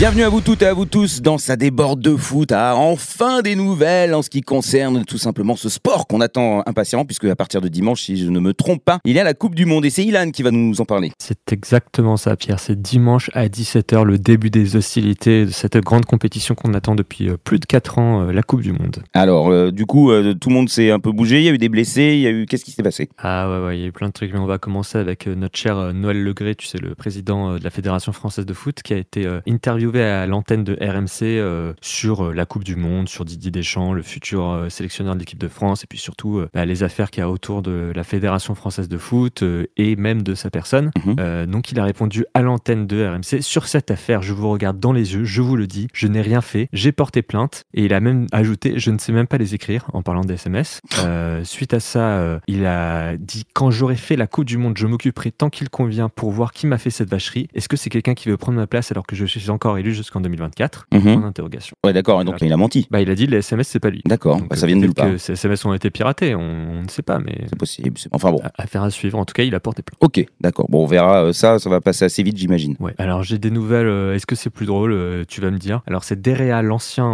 Bienvenue 0.00 0.22
à 0.22 0.30
vous 0.30 0.40
toutes 0.40 0.62
et 0.62 0.66
à 0.66 0.72
vous 0.72 0.86
tous 0.86 1.20
dans 1.20 1.36
sa 1.36 1.56
déborde 1.56 2.00
de 2.00 2.16
foot. 2.16 2.52
à 2.52 2.74
enfin 2.74 3.42
des 3.42 3.54
nouvelles 3.54 4.14
en 4.14 4.22
ce 4.22 4.30
qui 4.30 4.40
concerne 4.40 5.04
tout 5.04 5.18
simplement 5.18 5.56
ce 5.56 5.68
sport 5.68 6.06
qu'on 6.06 6.22
attend 6.22 6.62
impatiemment, 6.64 7.04
puisque 7.04 7.26
à 7.26 7.36
partir 7.36 7.60
de 7.60 7.68
dimanche, 7.68 8.04
si 8.04 8.16
je 8.16 8.30
ne 8.30 8.40
me 8.40 8.54
trompe 8.54 8.82
pas, 8.82 9.00
il 9.04 9.14
y 9.14 9.18
a 9.18 9.24
la 9.24 9.34
Coupe 9.34 9.54
du 9.54 9.66
Monde 9.66 9.84
et 9.84 9.90
c'est 9.90 10.02
Ilan 10.02 10.30
qui 10.30 10.42
va 10.42 10.52
nous 10.52 10.80
en 10.80 10.86
parler. 10.86 11.12
C'est 11.18 11.52
exactement 11.52 12.16
ça, 12.16 12.34
Pierre. 12.36 12.60
C'est 12.60 12.80
dimanche 12.80 13.30
à 13.34 13.48
17h, 13.48 14.04
le 14.04 14.16
début 14.16 14.48
des 14.48 14.74
hostilités 14.74 15.44
de 15.44 15.50
cette 15.50 15.76
grande 15.76 16.06
compétition 16.06 16.54
qu'on 16.54 16.72
attend 16.72 16.94
depuis 16.94 17.28
euh, 17.28 17.36
plus 17.36 17.58
de 17.58 17.66
4 17.66 17.98
ans, 17.98 18.22
euh, 18.22 18.32
la 18.32 18.42
Coupe 18.42 18.62
du 18.62 18.72
Monde. 18.72 19.02
Alors, 19.12 19.50
euh, 19.50 19.70
du 19.70 19.84
coup, 19.84 20.10
tout 20.40 20.48
le 20.48 20.54
monde 20.54 20.70
s'est 20.70 20.90
un 20.90 20.98
peu 20.98 21.12
bougé. 21.12 21.40
Il 21.40 21.44
y 21.44 21.48
a 21.50 21.52
eu 21.52 21.58
des 21.58 21.68
blessés. 21.68 22.14
Il 22.14 22.20
y 22.20 22.26
a 22.26 22.30
eu. 22.30 22.46
Qu'est-ce 22.46 22.64
qui 22.64 22.70
s'est 22.70 22.82
passé? 22.82 23.10
Ah 23.18 23.50
ouais, 23.50 23.66
ouais, 23.66 23.76
il 23.76 23.82
y 23.82 23.84
a 23.84 23.88
eu 23.88 23.92
plein 23.92 24.08
de 24.08 24.14
trucs. 24.14 24.32
Mais 24.32 24.38
on 24.38 24.46
va 24.46 24.56
commencer 24.56 24.96
avec 24.96 25.26
notre 25.26 25.58
cher 25.58 25.92
Noël 25.92 26.24
Legré, 26.24 26.54
tu 26.54 26.66
sais, 26.66 26.78
le 26.78 26.94
président 26.94 27.58
de 27.58 27.62
la 27.62 27.68
Fédération 27.68 28.12
française 28.12 28.46
de 28.46 28.54
foot, 28.54 28.80
qui 28.82 28.94
a 28.94 28.96
été 28.96 29.28
interviewé 29.46 29.89
à 29.98 30.26
l'antenne 30.26 30.64
de 30.64 30.74
RMC 30.74 31.22
euh, 31.22 31.72
sur 31.80 32.26
euh, 32.26 32.32
la 32.32 32.46
Coupe 32.46 32.64
du 32.64 32.76
Monde, 32.76 33.08
sur 33.08 33.24
Didier 33.24 33.50
Deschamps, 33.50 33.92
le 33.92 34.02
futur 34.02 34.48
euh, 34.48 34.68
sélectionneur 34.68 35.14
de 35.14 35.20
l'équipe 35.20 35.38
de 35.38 35.48
France, 35.48 35.84
et 35.84 35.86
puis 35.86 35.98
surtout 35.98 36.42
bah, 36.54 36.64
les 36.64 36.82
affaires 36.82 37.10
qu'il 37.10 37.22
y 37.22 37.24
a 37.24 37.30
autour 37.30 37.62
de 37.62 37.92
la 37.94 38.04
Fédération 38.04 38.54
française 38.54 38.88
de 38.88 38.98
foot 38.98 39.42
et 39.76 39.96
même 39.96 40.22
de 40.22 40.34
sa 40.34 40.50
personne. 40.50 40.90
Mhm. 41.04 41.46
donc 41.46 41.72
il 41.72 41.80
a 41.80 41.84
répondu 41.84 42.24
à 42.34 42.42
l'antenne 42.42 42.86
de 42.86 43.04
RMC 43.04 43.42
sur 43.42 43.66
cette 43.66 43.90
affaire. 43.90 44.22
Je 44.22 44.32
vous 44.32 44.50
regarde 44.50 44.78
dans 44.78 44.92
les 44.92 45.14
yeux, 45.14 45.24
je 45.24 45.42
vous 45.42 45.56
le 45.56 45.66
dis, 45.66 45.88
je 45.92 46.06
n'ai 46.06 46.20
rien 46.20 46.40
fait, 46.40 46.68
j'ai 46.72 46.92
porté 46.92 47.22
plainte, 47.22 47.64
et 47.74 47.84
il 47.84 47.94
a 47.94 48.00
même 48.00 48.26
ajouté, 48.32 48.74
je 48.76 48.90
ne 48.90 48.98
sais 48.98 49.12
même 49.12 49.26
pas 49.26 49.38
les 49.38 49.54
écrire 49.54 49.86
en 49.92 50.02
parlant 50.02 50.22
des 50.22 50.34
SMS. 50.34 50.80
suite 51.44 51.74
à 51.74 51.80
ça, 51.80 52.40
il 52.46 52.66
a 52.66 53.16
dit 53.16 53.44
quand 53.52 53.70
j'aurai 53.70 53.96
fait 53.96 54.16
la 54.16 54.26
Coupe 54.26 54.44
du 54.44 54.58
Monde, 54.58 54.76
je 54.76 54.86
m'occuperai 54.86 55.32
tant 55.32 55.50
qu'il 55.50 55.70
convient 55.70 56.08
pour 56.08 56.30
voir 56.30 56.52
qui 56.52 56.66
m'a 56.66 56.78
fait 56.78 56.90
cette 56.90 57.10
vacherie. 57.10 57.48
Est-ce 57.54 57.68
que 57.68 57.76
c'est 57.76 57.90
quelqu'un 57.90 58.14
qui 58.14 58.28
veut 58.28 58.36
prendre 58.36 58.58
ma 58.58 58.66
place 58.66 58.92
alors 58.92 59.06
que 59.06 59.16
je 59.16 59.24
suis 59.24 59.50
encore 59.50 59.78
élu 59.80 59.94
jusqu'en 59.94 60.20
2024 60.20 60.86
mhm. 60.92 61.24
interrogation. 61.24 61.76
Ouais, 61.84 61.92
d'accord. 61.92 62.24
Donc 62.24 62.36
il 62.40 62.52
a 62.52 62.56
menti. 62.56 62.86
Bah, 62.90 63.00
il 63.00 63.10
a 63.10 63.14
dit 63.14 63.26
les 63.26 63.38
SMS 63.38 63.68
c'est 63.68 63.80
pas 63.80 63.90
lui. 63.90 64.02
D'accord. 64.06 64.40
Bah, 64.48 64.56
ça 64.56 64.66
vient 64.66 64.76
de 64.76 64.82
nulle 64.82 64.94
part. 64.94 65.08
ces 65.18 65.32
SMS 65.32 65.64
ont 65.64 65.74
été 65.74 65.90
piratés. 65.90 66.34
On, 66.34 66.82
ne 66.82 66.88
sait 66.88 67.02
pas, 67.02 67.18
mais 67.18 67.44
c'est 67.48 67.58
possible. 67.58 67.92
Enfin 68.12 68.30
bon. 68.30 68.40
Affaire 68.56 68.82
à 68.82 68.90
suivre. 68.90 69.18
En 69.18 69.24
tout 69.24 69.34
cas, 69.34 69.42
il 69.42 69.54
a 69.54 69.60
porté 69.60 69.82
plainte. 69.82 69.98
Ok, 70.00 70.24
d'accord. 70.40 70.66
Bon, 70.68 70.84
on 70.84 70.86
verra 70.86 71.24
euh, 71.24 71.32
ça. 71.32 71.58
Ça 71.58 71.70
va 71.70 71.80
passer 71.80 72.04
assez 72.04 72.22
vite, 72.22 72.36
j'imagine. 72.36 72.76
Ouais. 72.80 72.94
Alors 72.98 73.22
j'ai 73.22 73.38
des 73.38 73.50
nouvelles. 73.50 73.86
Euh, 73.86 74.14
est-ce 74.14 74.26
que 74.26 74.34
c'est 74.34 74.50
plus 74.50 74.66
drôle 74.66 74.92
euh, 74.92 75.24
Tu 75.28 75.40
vas 75.40 75.50
me 75.50 75.58
dire. 75.58 75.82
Alors 75.86 76.04
c'est 76.04 76.20
Derea, 76.20 76.62
l'ancien, 76.62 77.06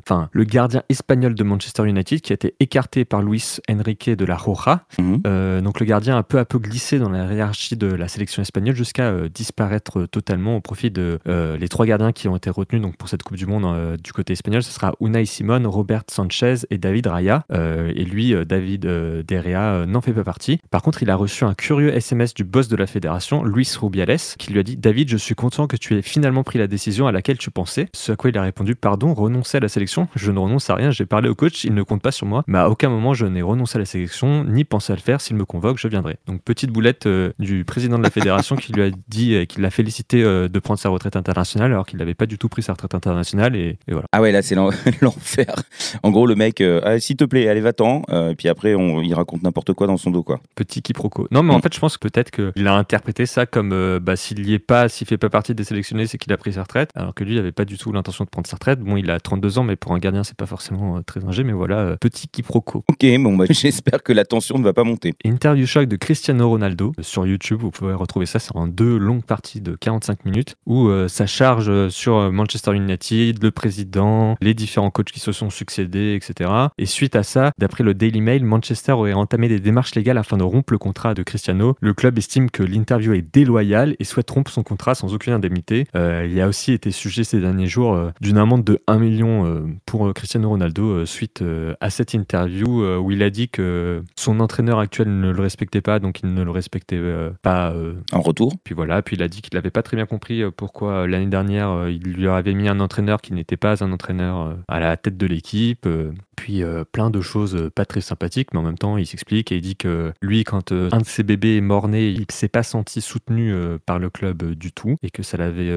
enfin 0.00 0.28
le 0.32 0.44
gardien 0.44 0.82
espagnol 0.88 1.34
de 1.34 1.44
Manchester 1.44 1.86
United, 1.86 2.20
qui 2.20 2.32
a 2.32 2.34
été 2.34 2.54
écarté 2.60 3.04
par 3.04 3.22
Luis 3.22 3.58
Enrique 3.70 4.10
de 4.10 4.24
la 4.24 4.36
Roja. 4.36 4.84
Mhm. 4.98 5.62
donc 5.62 5.80
le 5.80 5.86
gardien 5.86 6.16
a 6.16 6.22
peu 6.22 6.38
à 6.38 6.44
peu 6.44 6.58
glissé 6.58 6.98
dans 6.98 7.08
la 7.08 7.32
hiérarchie 7.32 7.76
de 7.76 7.86
la 7.86 8.08
sélection 8.08 8.42
espagnole 8.42 8.74
jusqu'à 8.74 9.12
disparaître 9.28 10.06
totalement 10.06 10.56
au 10.56 10.60
profit 10.60 10.90
de 10.90 11.18
les 11.26 11.68
trois 11.68 11.86
gardiens 11.86 12.05
qui 12.12 12.28
ont 12.28 12.36
été 12.36 12.50
retenus 12.50 12.82
donc 12.82 12.96
pour 12.96 13.08
cette 13.08 13.22
Coupe 13.22 13.36
du 13.36 13.46
Monde 13.46 13.64
euh, 13.64 13.96
du 13.96 14.12
côté 14.12 14.32
espagnol, 14.32 14.62
ce 14.62 14.70
sera 14.70 14.92
Unai 15.00 15.24
Simon, 15.24 15.62
Robert 15.70 16.02
Sanchez 16.10 16.56
et 16.70 16.78
David 16.78 17.06
Raya. 17.06 17.44
Euh, 17.52 17.92
et 17.94 18.04
lui, 18.04 18.34
euh, 18.34 18.44
David 18.44 18.86
Derrea, 19.26 19.86
n'en 19.86 20.00
fait 20.00 20.12
pas 20.12 20.24
partie. 20.24 20.60
Par 20.70 20.82
contre, 20.82 21.02
il 21.02 21.10
a 21.10 21.16
reçu 21.16 21.44
un 21.44 21.54
curieux 21.54 21.94
SMS 21.94 22.34
du 22.34 22.44
boss 22.44 22.68
de 22.68 22.76
la 22.76 22.86
fédération, 22.86 23.44
Luis 23.44 23.68
Rubiales, 23.80 24.18
qui 24.38 24.52
lui 24.52 24.58
a 24.58 24.62
dit 24.62 24.76
David, 24.76 25.08
je 25.08 25.16
suis 25.16 25.34
content 25.34 25.66
que 25.66 25.76
tu 25.76 25.96
aies 25.96 26.02
finalement 26.02 26.44
pris 26.44 26.58
la 26.58 26.66
décision 26.66 27.06
à 27.06 27.12
laquelle 27.12 27.38
tu 27.38 27.50
pensais. 27.50 27.88
Ce 27.94 28.12
à 28.12 28.16
quoi 28.16 28.30
il 28.30 28.38
a 28.38 28.42
répondu 28.42 28.74
Pardon, 28.74 29.14
renoncer 29.14 29.58
à 29.58 29.60
la 29.60 29.68
sélection? 29.68 30.08
Je 30.14 30.30
ne 30.30 30.38
renonce 30.38 30.68
à 30.70 30.74
rien, 30.74 30.90
j'ai 30.90 31.06
parlé 31.06 31.28
au 31.28 31.34
coach, 31.34 31.64
il 31.64 31.74
ne 31.74 31.82
compte 31.82 32.02
pas 32.02 32.12
sur 32.12 32.26
moi. 32.26 32.44
Mais 32.46 32.58
à 32.58 32.68
aucun 32.68 32.88
moment 32.88 33.14
je 33.14 33.26
n'ai 33.26 33.42
renoncé 33.42 33.76
à 33.76 33.80
la 33.80 33.86
sélection, 33.86 34.44
ni 34.44 34.64
pensé 34.64 34.92
à 34.92 34.96
le 34.96 35.02
faire. 35.02 35.20
S'il 35.20 35.36
me 35.36 35.44
convoque, 35.44 35.78
je 35.78 35.88
viendrai. 35.88 36.16
Donc, 36.26 36.42
petite 36.42 36.70
boulette 36.70 37.08
du 37.38 37.64
président 37.64 37.98
de 37.98 38.02
la 38.02 38.10
fédération 38.10 38.56
qui 38.56 38.72
lui 38.72 38.82
a 38.82 38.90
dit, 39.08 39.46
qu'il 39.46 39.62
l'a 39.62 39.70
félicité 39.70 40.22
de 40.22 40.58
prendre 40.58 40.78
sa 40.78 40.88
retraite 40.88 41.16
internationale 41.16 41.72
alors 41.72 41.85
qu'il 41.86 41.98
n'avait 41.98 42.14
pas 42.14 42.26
du 42.26 42.38
tout 42.38 42.48
pris 42.48 42.62
sa 42.62 42.72
retraite 42.72 42.94
internationale. 42.94 43.56
Et, 43.56 43.78
voilà. 43.88 44.06
Ah 44.12 44.20
ouais, 44.20 44.32
là, 44.32 44.42
c'est 44.42 44.54
l'enfer. 45.00 45.54
En 46.02 46.10
gros, 46.10 46.26
le 46.26 46.34
mec, 46.34 46.60
euh, 46.60 46.80
ah, 46.84 46.98
s'il 47.00 47.16
te 47.16 47.24
plaît, 47.24 47.48
allez, 47.48 47.60
va-t'en. 47.60 48.02
Euh, 48.10 48.30
et 48.30 48.34
puis 48.34 48.48
après, 48.48 48.74
on, 48.74 49.00
il 49.02 49.14
raconte 49.14 49.42
n'importe 49.42 49.72
quoi 49.72 49.86
dans 49.86 49.96
son 49.96 50.10
dos, 50.10 50.22
quoi. 50.22 50.40
Petit 50.54 50.82
quiproquo. 50.82 51.28
Non, 51.30 51.42
mais 51.42 51.54
en 51.54 51.58
mm. 51.58 51.62
fait, 51.62 51.74
je 51.74 51.80
pense 51.80 51.96
que 51.96 52.08
peut-être 52.08 52.30
qu'il 52.30 52.66
a 52.66 52.74
interprété 52.74 53.26
ça 53.26 53.46
comme 53.46 53.72
euh, 53.72 54.00
bah, 54.00 54.16
s'il 54.16 54.42
n'y 54.42 54.54
est 54.54 54.58
pas, 54.58 54.88
s'il 54.88 55.06
fait 55.06 55.18
pas 55.18 55.30
partie 55.30 55.54
des 55.54 55.64
sélectionnés, 55.64 56.06
c'est 56.06 56.18
qu'il 56.18 56.32
a 56.32 56.36
pris 56.36 56.54
sa 56.54 56.62
retraite. 56.62 56.90
Alors 56.94 57.14
que 57.14 57.24
lui, 57.24 57.32
il 57.32 57.36
n'avait 57.36 57.52
pas 57.52 57.64
du 57.64 57.78
tout 57.78 57.92
l'intention 57.92 58.24
de 58.24 58.30
prendre 58.30 58.46
sa 58.46 58.56
retraite. 58.56 58.80
Bon, 58.80 58.96
il 58.96 59.10
a 59.10 59.20
32 59.20 59.58
ans, 59.58 59.64
mais 59.64 59.76
pour 59.76 59.92
un 59.92 59.98
gardien, 59.98 60.24
c'est 60.24 60.36
pas 60.36 60.46
forcément 60.46 61.02
très 61.02 61.24
ingé. 61.24 61.44
Mais 61.44 61.52
voilà, 61.52 61.96
petit 62.00 62.28
quiproquo. 62.28 62.84
Ok, 62.88 63.06
bon, 63.20 63.36
bah, 63.36 63.44
j'espère 63.50 64.02
que 64.02 64.12
la 64.12 64.24
tension 64.24 64.58
ne 64.58 64.64
va 64.64 64.72
pas 64.72 64.84
monter. 64.84 65.14
Interview 65.24 65.66
choc 65.66 65.88
de 65.88 65.96
Cristiano 65.96 66.48
Ronaldo 66.48 66.92
sur 67.00 67.26
YouTube. 67.26 67.60
Vous 67.60 67.70
pouvez 67.70 67.94
retrouver 67.94 68.26
ça. 68.26 68.38
C'est 68.38 68.54
en 68.56 68.66
deux 68.66 68.96
longues 68.98 69.24
parties 69.24 69.60
de 69.60 69.76
45 69.76 70.24
minutes 70.24 70.56
où 70.66 70.90
ça 71.08 71.26
charge 71.26 71.70
sur 71.90 72.32
Manchester 72.32 72.74
United, 72.74 73.42
le 73.42 73.50
président, 73.50 74.36
les 74.40 74.54
différents 74.54 74.90
coachs 74.90 75.10
qui 75.10 75.20
se 75.20 75.32
sont 75.32 75.50
succédés, 75.50 76.14
etc. 76.14 76.50
Et 76.78 76.86
suite 76.86 77.16
à 77.16 77.22
ça, 77.22 77.52
d'après 77.58 77.84
le 77.84 77.94
Daily 77.94 78.20
Mail, 78.20 78.44
Manchester 78.44 78.92
aurait 78.92 79.12
entamé 79.12 79.48
des 79.48 79.60
démarches 79.60 79.94
légales 79.94 80.18
afin 80.18 80.36
de 80.36 80.42
rompre 80.42 80.72
le 80.72 80.78
contrat 80.78 81.14
de 81.14 81.22
Cristiano. 81.22 81.76
Le 81.80 81.94
club 81.94 82.18
estime 82.18 82.50
que 82.50 82.62
l'interview 82.62 83.12
est 83.12 83.22
déloyale 83.22 83.96
et 83.98 84.04
souhaite 84.04 84.30
rompre 84.30 84.50
son 84.50 84.62
contrat 84.62 84.94
sans 84.94 85.14
aucune 85.14 85.32
indemnité. 85.32 85.86
Euh, 85.94 86.26
il 86.30 86.40
a 86.40 86.48
aussi 86.48 86.72
été 86.72 86.90
sujet 86.90 87.24
ces 87.24 87.40
derniers 87.40 87.66
jours 87.66 87.94
euh, 87.94 88.10
d'une 88.20 88.38
amende 88.38 88.64
de 88.64 88.80
1 88.86 88.98
million 88.98 89.46
euh, 89.46 89.66
pour 89.84 90.12
Cristiano 90.14 90.48
Ronaldo 90.48 91.04
suite 91.06 91.42
à 91.80 91.90
cette 91.90 92.14
interview 92.14 92.84
où 92.98 93.10
il 93.10 93.22
a 93.22 93.30
dit 93.30 93.48
que 93.48 94.02
son 94.16 94.40
entraîneur 94.40 94.78
actuel 94.78 95.08
ne 95.20 95.30
le 95.30 95.40
respectait 95.40 95.80
pas, 95.80 95.98
donc 95.98 96.20
il 96.22 96.32
ne 96.32 96.42
le 96.42 96.50
respectait 96.50 97.00
pas. 97.42 97.74
en 98.12 98.20
retour 98.20 98.52
Puis 98.64 98.74
voilà, 98.74 99.02
puis 99.02 99.16
il 99.16 99.22
a 99.22 99.28
dit 99.28 99.42
qu'il 99.42 99.54
n'avait 99.54 99.70
pas 99.70 99.82
très 99.82 99.96
bien 99.96 100.06
compris 100.06 100.42
pourquoi 100.56 101.06
l'année 101.06 101.26
dernière 101.26 101.65
il 101.88 102.02
lui 102.02 102.28
avait 102.28 102.54
mis 102.54 102.68
un 102.68 102.80
entraîneur 102.80 103.20
qui 103.20 103.32
n'était 103.32 103.56
pas 103.56 103.82
un 103.84 103.92
entraîneur 103.92 104.56
à 104.68 104.80
la 104.80 104.96
tête 104.96 105.16
de 105.16 105.26
l'équipe. 105.26 105.86
Euh, 105.86 106.12
puis 106.36 106.62
euh, 106.62 106.84
plein 106.84 107.10
de 107.10 107.20
choses 107.20 107.56
euh, 107.56 107.70
pas 107.70 107.84
très 107.84 108.00
sympathiques, 108.00 108.50
mais 108.52 108.60
en 108.60 108.62
même 108.62 108.78
temps, 108.78 108.98
il 108.98 109.06
s'explique 109.06 109.50
et 109.50 109.56
il 109.56 109.62
dit 109.62 109.74
que 109.74 110.12
lui, 110.20 110.44
quand 110.44 110.70
euh, 110.70 110.88
un 110.92 110.98
de 110.98 111.06
ses 111.06 111.22
bébés 111.22 111.56
est 111.56 111.62
mort-né, 111.62 112.08
il 112.08 112.26
s'est 112.30 112.48
pas 112.48 112.62
senti 112.62 113.00
soutenu 113.00 113.52
par 113.86 113.98
le 113.98 114.10
club 114.10 114.52
du 114.54 114.70
tout 114.72 114.96
et 115.02 115.10
que 115.10 115.22
ça 115.22 115.36
l'avait 115.36 115.72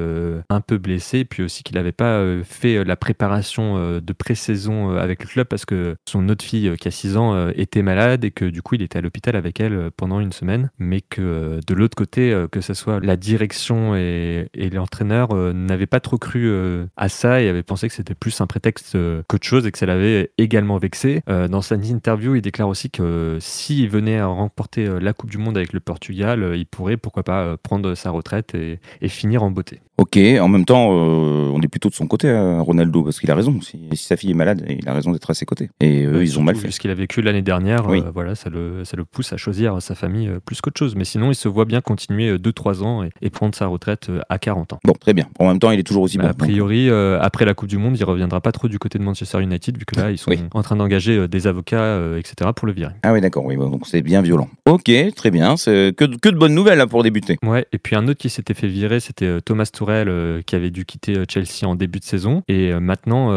un 0.50 0.62
peu 0.62 0.78
blessé. 0.78 1.24
Puis 1.24 1.44
aussi 1.44 1.64
qu'il 1.64 1.76
n'avait 1.76 1.92
pas 1.92 2.44
fait 2.44 2.84
la 2.84 2.96
préparation 2.96 4.00
de 4.00 4.14
pré-saison 4.14 4.92
avec 4.98 5.24
le 5.24 5.30
club 5.30 5.48
parce 5.48 5.66
que 5.66 5.96
son 6.08 6.28
autre 6.30 6.44
fille, 6.44 6.74
qui 6.80 6.88
a 6.88 6.92
6 6.92 7.18
ans, 7.18 7.50
était 7.50 7.82
malade 7.82 8.26
et 8.26 8.32
que 8.32 8.46
du 8.46 8.62
coup, 8.62 8.76
il 8.76 8.82
était 8.82 8.98
à 8.98 9.02
l'hôpital 9.02 9.36
avec 9.36 9.60
elle 9.60 9.92
pendant 9.96 10.20
une 10.20 10.34
semaine. 10.34 10.70
Mais 10.78 11.02
que 11.02 11.60
de 11.66 11.74
l'autre 11.74 11.96
côté, 11.96 12.46
que 12.52 12.62
ce 12.62 12.74
soit 12.74 13.00
la 13.00 13.16
direction 13.16 13.96
et, 13.96 14.50
et 14.54 14.70
l'entraîneur 14.70 15.34
n'avaient 15.54 15.79
pas 15.88 16.00
trop 16.00 16.18
cru 16.18 16.52
à 16.98 17.10
ça 17.10 17.42
et 17.42 17.50
avaient 17.50 17.64
pensé 17.64 17.88
que 17.88 17.94
c'était 17.94 18.16
plus 18.16 18.40
un 18.42 18.48
prétexte 18.48 18.98
qu'autre 19.28 19.46
chose 19.46 19.66
et 19.66 19.72
que 19.72 19.78
ça 19.78 19.86
l'avait 19.86 20.32
également 20.38 20.78
vexé. 20.78 21.22
Euh, 21.30 21.48
dans 21.48 21.62
sa 21.62 21.76
interview, 21.76 22.36
il 22.36 22.42
déclare 22.42 22.68
aussi 22.68 22.90
que 22.90 23.38
s'il 23.40 23.90
venait 23.90 24.18
à 24.18 24.28
remporter 24.28 24.86
euh, 24.86 25.00
la 25.00 25.14
Coupe 25.14 25.30
du 25.30 25.38
Monde 25.38 25.58
avec 25.58 25.74
le 25.74 25.80
Portugal, 25.80 26.44
euh, 26.44 26.58
il 26.58 26.66
pourrait, 26.66 26.98
pourquoi 26.98 27.24
pas, 27.24 27.58
prendre 27.58 27.96
sa 27.96 28.12
retraite 28.12 28.56
et, 28.56 28.80
finir 29.10 29.42
en 29.42 29.50
beauté. 29.50 29.80
Ok, 29.98 30.18
en 30.18 30.48
même 30.48 30.66
temps, 30.66 30.92
on 30.92 31.60
est 31.62 31.68
plutôt 31.68 31.90
de 31.90 31.96
son 31.96 32.08
côté, 32.08 32.30
hein, 32.30 32.62
Ronaldo, 32.62 33.04
parce 33.04 33.20
qu'il 33.20 33.30
a 33.32 33.36
raison. 33.36 33.60
Si, 33.60 33.90
sa 33.96 34.16
fille 34.16 34.32
est 34.32 34.36
malade, 34.36 34.64
il 34.70 34.88
a 34.88 34.94
raison 34.94 35.12
d'être 35.12 35.30
à 35.30 35.34
ses 35.34 35.46
côtés. 35.46 35.72
Et 35.82 36.06
eux, 36.06 36.22
ils 36.22 36.40
ont 36.40 36.44
mal 36.44 36.56
fait. 36.56 36.72
Ce 36.72 36.80
qu'il 36.80 36.92
a 36.92 36.94
vécu 36.94 37.22
l'année 37.22 37.42
dernière, 37.42 37.90
voilà, 38.14 38.36
ça 38.36 38.50
le, 38.50 38.86
ça 38.86 38.96
le 38.96 39.04
pousse 39.04 39.34
à 39.34 39.38
choisir 39.38 39.82
sa 39.82 39.96
famille 39.96 40.32
plus 40.46 40.62
qu'autre 40.62 40.78
chose. 40.78 40.96
Mais 40.96 41.06
sinon, 41.06 41.32
il 41.32 41.36
se 41.36 41.50
voit 41.50 41.66
bien 41.66 41.82
continuer 41.82 42.38
2-3 42.38 42.84
ans 42.84 43.04
et, 43.04 43.30
prendre 43.30 43.56
sa 43.56 43.68
retraite 43.68 44.12
à 44.30 44.40
40 44.40 44.74
ans. 44.74 44.80
Bon, 44.86 44.94
très 44.94 45.14
bien. 45.14 45.26
En 45.40 45.48
même 45.48 45.60
temps, 45.60 45.69
il 45.72 45.80
est 45.80 45.84
toujours 45.84 46.04
aussi 46.04 46.18
bah, 46.18 46.26
bon. 46.26 46.30
A 46.30 46.34
priori, 46.34 46.90
après 46.90 47.46
la 47.46 47.54
Coupe 47.54 47.70
du 47.70 47.78
Monde, 47.78 47.98
il 47.98 48.04
reviendra 48.04 48.42
pas 48.42 48.52
trop 48.52 48.68
du 48.68 48.80
côté 48.80 49.00
de 49.00 49.04
Manchester 49.04 49.42
United, 49.42 49.78
vu 49.78 49.86
que 49.86 49.96
là, 49.96 50.12
ils 50.12 50.18
sont 50.18 50.32
en 50.54 50.64
train 50.64 50.76
d'engager 50.76 51.18
euh, 51.18 51.28
des 51.28 51.48
avocats, 51.48 51.78
euh, 51.78 52.18
etc. 52.18 52.52
pour 52.56 52.68
le 52.68 52.74
virer. 52.74 52.94
Ah 53.04 53.14
oui, 53.14 53.22
d'accord, 53.22 53.46
oui, 53.46 53.56
donc 53.56 53.86
c'est 53.86 54.02
bien 54.02 54.22
violent. 54.22 54.50
Ok, 54.66 54.92
très 55.16 55.32
bien, 55.32 55.58
c'est 55.58 55.94
que, 55.96 56.06
que 56.06 56.30
de 56.30 56.38
bonnes 56.38 56.54
nouvelles 56.54 56.82
hein, 56.82 56.88
pour 56.88 57.04
débuter. 57.04 57.38
Ouais, 57.44 57.66
et 57.72 57.78
puis 57.78 57.96
un 57.96 58.08
autre 58.08 58.20
qui 58.20 58.30
s'était 58.30 58.54
fait 58.54 58.68
virer, 58.68 59.00
c'était 59.00 59.26
euh, 59.26 59.40
Thomas 59.42 59.70
Tourelle 59.72 60.44
qui 60.46 60.56
avait 60.56 60.70
dû 60.70 60.86
quitter 60.86 61.24
Chelsea 61.28 61.66
en 61.66 61.76
début 61.76 62.00
de 62.00 62.06
saison, 62.06 62.44
et 62.48 62.74
maintenant 62.74 63.32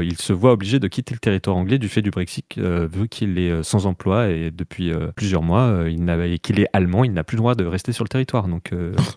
il 0.00 0.16
se 0.18 0.32
voit 0.32 0.52
obligé 0.52 0.78
de 0.78 0.88
quitter 0.88 1.14
le 1.14 1.20
territoire 1.20 1.56
anglais 1.56 1.78
du 1.78 1.88
fait 1.88 2.02
du 2.02 2.10
Brexit, 2.10 2.44
vu 2.56 3.08
qu'il 3.08 3.38
est 3.38 3.62
sans 3.62 3.86
emploi 3.86 4.28
et 4.28 4.50
depuis 4.50 4.92
plusieurs 5.16 5.42
mois, 5.42 5.84
il 5.88 6.38
qu'il 6.40 6.60
est 6.60 6.68
allemand, 6.72 7.04
il 7.04 7.12
n'a 7.12 7.24
plus 7.24 7.36
le 7.36 7.40
droit 7.40 7.54
de 7.54 7.64
rester 7.64 7.92
sur 7.92 8.04
le 8.04 8.08
territoire. 8.08 8.48
Donc 8.48 8.72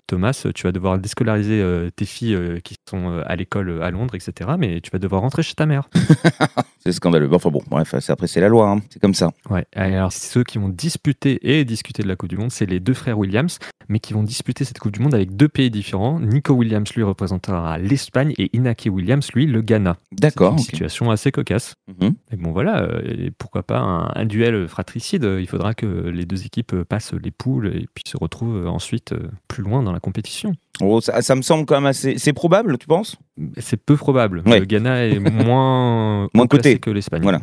Thomas, 0.07 0.45
tu 0.54 0.63
vas 0.63 0.72
devoir 0.72 1.00
déscolariser 1.00 1.63
tes 1.95 2.06
filles 2.06 2.61
qui 2.62 2.75
sont 2.90 3.22
à 3.25 3.36
l'école 3.36 3.81
à 3.81 3.92
Londres, 3.92 4.16
etc. 4.16 4.52
Mais 4.58 4.81
tu 4.81 4.92
vas 4.92 5.00
devoir 5.00 5.22
rentrer 5.22 5.44
chez 5.44 5.54
ta 5.54 5.66
mère. 5.66 5.90
c'est 6.80 6.92
scandaleux. 6.92 7.30
enfin 7.34 7.50
bon, 7.50 7.62
bref, 7.69 7.94
après 8.10 8.28
c'est 8.28 8.42
la 8.42 8.50
loi, 8.50 8.69
hein. 8.69 8.81
c'est 8.90 9.00
comme 9.00 9.13
ça. 9.13 9.31
Ouais. 9.50 9.66
Alors 9.75 10.12
ceux 10.12 10.44
qui 10.44 10.58
vont 10.58 10.69
disputer 10.69 11.40
et 11.60 11.66
discuter 11.66 12.04
de 12.04 12.08
la 12.08 12.16
Coupe 12.16 12.30
du 12.30 12.38
Monde, 12.38 12.52
c'est 12.52 12.66
les 12.66 12.80
deux 12.80 12.94
frères 12.94 13.18
Williams, 13.18 13.60
mais 13.90 14.00
qui 14.00 14.13
vont 14.13 14.24
disputer 14.24 14.63
cette 14.63 14.80
Coupe 14.80 14.92
du 14.92 15.00
Monde 15.00 15.13
avec 15.13 15.36
deux 15.36 15.50
pays 15.50 15.69
différents. 15.69 16.19
Nico 16.19 16.54
Williams 16.54 16.92
lui 16.94 17.04
représentera 17.04 17.78
l'Espagne 17.78 18.34
et 18.38 18.50
Inaki 18.56 18.90
Williams 18.90 19.28
lui 19.34 19.46
le 19.46 19.62
Ghana. 19.62 19.98
D'accord. 20.12 20.54
Une 20.54 20.60
situation 20.60 21.12
assez 21.12 21.31
cocasse. 21.31 21.75
Mhm. 21.88 22.14
Et 22.31 22.36
bon 22.36 22.52
voilà, 22.52 22.88
et 23.04 23.31
pourquoi 23.31 23.64
pas 23.64 23.80
un, 23.80 24.25
duel 24.25 24.68
fratricide. 24.68 25.24
Il 25.40 25.48
faudra 25.48 25.74
que 25.74 25.86
les 25.86 26.25
deux 26.25 26.46
équipes 26.46 26.84
passent 26.84 27.14
les 27.14 27.31
poules 27.31 27.68
et 27.68 27.88
puis 27.94 28.04
se 28.07 28.18
retrouvent 28.18 28.68
ensuite 28.68 29.14
plus 29.48 29.64
loin 29.64 29.84
dans 29.84 29.92
la 29.92 30.00
compétition. 30.00 30.54
Oh, 30.81 31.00
ça, 31.01 31.36
me 31.36 31.42
semble 31.42 31.66
quand 31.66 31.75
même 31.75 31.86
assez. 31.86 32.18
C'est 32.18 32.33
probable, 32.33 32.78
tu 32.78 32.88
penses? 32.88 33.18
C'est 33.58 33.78
peu 33.78 33.96
probable. 33.96 34.44
Le 34.46 34.66
Ghana 34.66 35.08
est 35.08 35.20
moins, 35.46 36.28
moins 36.34 36.48
côté 36.48 36.80
que 36.80 36.90
l'Espagne. 36.90 37.22
Voilà, 37.22 37.42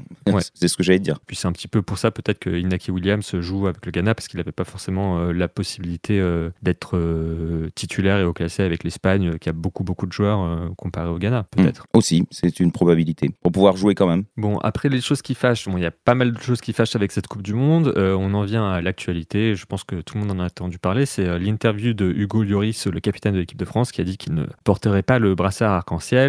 c'est 0.55 0.69
ce 0.69 0.77
que 0.77 0.83
j'allais 0.83 0.99
dire. 0.99 1.21
Puis 1.27 1.37
c'est 1.37 1.49
un 1.49 1.53
petit 1.53 1.69
peu 1.69 1.83
pour 1.83 1.99
ça 1.99 2.11
peut-être 2.11 2.39
que 2.39 2.51
Inaki 2.51 2.91
Williams 2.91 3.39
joue 3.41 3.67
avec 3.67 3.85
le 3.87 3.93
Ghana 3.93 4.15
parce 4.15 4.29
qu'il 4.29 4.39
n'avait 4.39 4.53
pas 4.53 4.65
forcément 4.65 5.19
euh, 5.19 5.33
la 5.33 5.49
possibilité 5.49 6.21
euh, 6.21 6.51
d'être 6.63 6.97
euh, 6.97 7.71
titulaire 7.75 8.19
et 8.19 8.25
au 8.25 8.33
classé 8.33 8.63
avec 8.63 8.85
l'Espagne, 8.85 9.39
qui 9.39 9.49
a 9.49 9.53
beaucoup 9.53 9.85
beaucoup 9.85 10.07
de 10.07 10.13
joueurs 10.13 10.39
comparé 10.77 11.09
au 11.09 11.19
Ghana, 11.19 11.43
hmm. 11.43 11.45
peut-être. 11.63 11.87
Aussi, 11.95 12.27
c'est 12.31 12.61
une 12.61 12.73
probabilité 12.73 13.31
pour 13.43 13.53
pouvoir 13.53 13.77
jouer 13.77 13.95
quand 13.95 14.07
même. 14.07 14.25
Bon, 14.37 14.59
après 14.59 14.89
les 14.89 15.01
choses 15.01 15.23
qui 15.23 15.35
fâchent, 15.35 15.67
il 15.67 15.83
y 15.83 15.87
a 15.87 15.91
pas 15.91 16.15
mal 16.15 16.33
de 16.33 16.41
choses 16.41 16.61
qui 16.61 16.73
fâchent 16.73 16.97
avec 16.97 17.13
cette 17.13 17.27
Coupe 17.27 17.43
du 17.43 17.55
Monde. 17.55 17.93
on 17.97 18.35
en 18.35 18.43
vient 18.43 18.69
à 18.69 18.81
l'actualité. 18.81 19.55
Je 19.55 19.67
pense 19.67 19.85
que 19.85 19.97
tout 19.97 20.17
le 20.17 20.25
monde 20.25 20.39
en 20.39 20.43
a 20.43 20.47
entendu 20.47 20.79
parler. 20.79 21.07
C'est 21.07 21.39
l'interview 21.39 21.95
de 21.95 22.07
Hugo 22.07 22.43
Lloris, 22.43 22.87
le 22.87 23.01
capitaine 23.01 23.35
de 23.35 23.41
l'équipe 23.41 23.59
de 23.59 23.65
France, 23.65 23.93
qui 23.93 24.01
a 24.01 24.05
dit 24.05 24.17
qu'il 24.17 24.35
ne 24.35 24.45
porterait 24.65 25.03
pas 25.03 25.19
le 25.19 25.35
brassard 25.35 25.85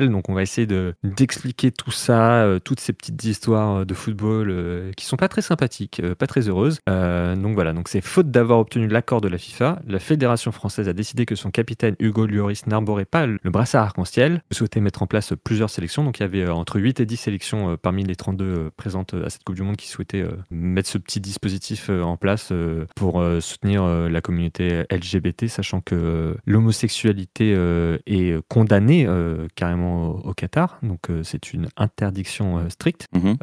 Donc 0.09 0.29
on 0.29 0.33
va 0.33 0.41
essayer 0.41 0.67
de 0.67 0.93
d'expliquer 1.03 1.71
tout 1.71 1.91
ça, 1.91 2.43
euh, 2.43 2.59
toutes 2.59 2.79
ces 2.79 2.93
petites 2.93 3.23
histoires 3.23 3.79
euh, 3.79 3.85
de 3.85 3.93
football 3.93 4.49
euh, 4.49 4.91
qui 4.93 5.05
sont 5.05 5.17
pas 5.17 5.27
très 5.27 5.41
sympathiques, 5.41 6.01
pas 6.17 6.27
très 6.27 6.47
heureuses. 6.47 6.79
donc 6.87 7.53
voilà, 7.53 7.73
donc 7.73 7.87
c'est 7.87 8.01
faute 8.01 8.31
d'avoir 8.31 8.59
obtenu 8.59 8.87
l'accord 8.87 9.21
de 9.21 9.27
la 9.27 9.37
FIFA. 9.37 9.81
La 9.87 9.99
fédération 9.99 10.51
française 10.51 10.87
a 10.89 10.93
décidé 10.93 11.25
que 11.25 11.35
son 11.35 11.51
capitaine 11.51 11.95
Hugo 11.99 12.25
Lloris 12.25 12.67
n'arborait 12.67 13.05
pas 13.05 13.25
le 13.25 13.39
brassard 13.45 13.85
arc-en-ciel. 13.85 14.41
Souhaitait 14.51 14.81
mettre 14.81 15.03
en 15.03 15.07
place 15.07 15.33
plusieurs 15.43 15.69
sélections. 15.69 16.03
Donc 16.03 16.19
il 16.19 16.23
y 16.23 16.25
avait 16.25 16.47
entre 16.49 16.79
8 16.79 16.99
et 16.99 17.05
10 17.05 17.17
sélections 17.17 17.77
parmi 17.81 18.03
les 18.03 18.15
32 18.15 18.71
présentes 18.75 19.13
à 19.13 19.29
cette 19.29 19.43
Coupe 19.43 19.55
du 19.55 19.63
Monde 19.63 19.77
qui 19.77 19.87
souhaitaient 19.87 20.25
mettre 20.51 20.89
ce 20.89 20.97
petit 20.97 21.19
dispositif 21.19 21.89
en 21.89 22.17
place 22.17 22.51
pour 22.95 23.23
soutenir 23.39 23.83
la 23.85 24.21
communauté 24.21 24.83
LGBT, 24.91 25.47
sachant 25.47 25.81
que 25.81 26.35
l'homosexualité 26.45 26.79
sexualité 26.79 27.53
euh, 27.55 27.97
est 28.07 28.35
condamnée 28.47 29.05
euh, 29.07 29.38
carrément 29.55 30.09
au, 30.25 30.33
Qatar, 30.33 30.79
donc 30.83 31.09
euh, 31.09 31.23
c'est 31.23 31.53
une 31.53 31.67
interdiction 31.77 32.69
stricte. 32.69 33.07
Mhm. 33.13 33.37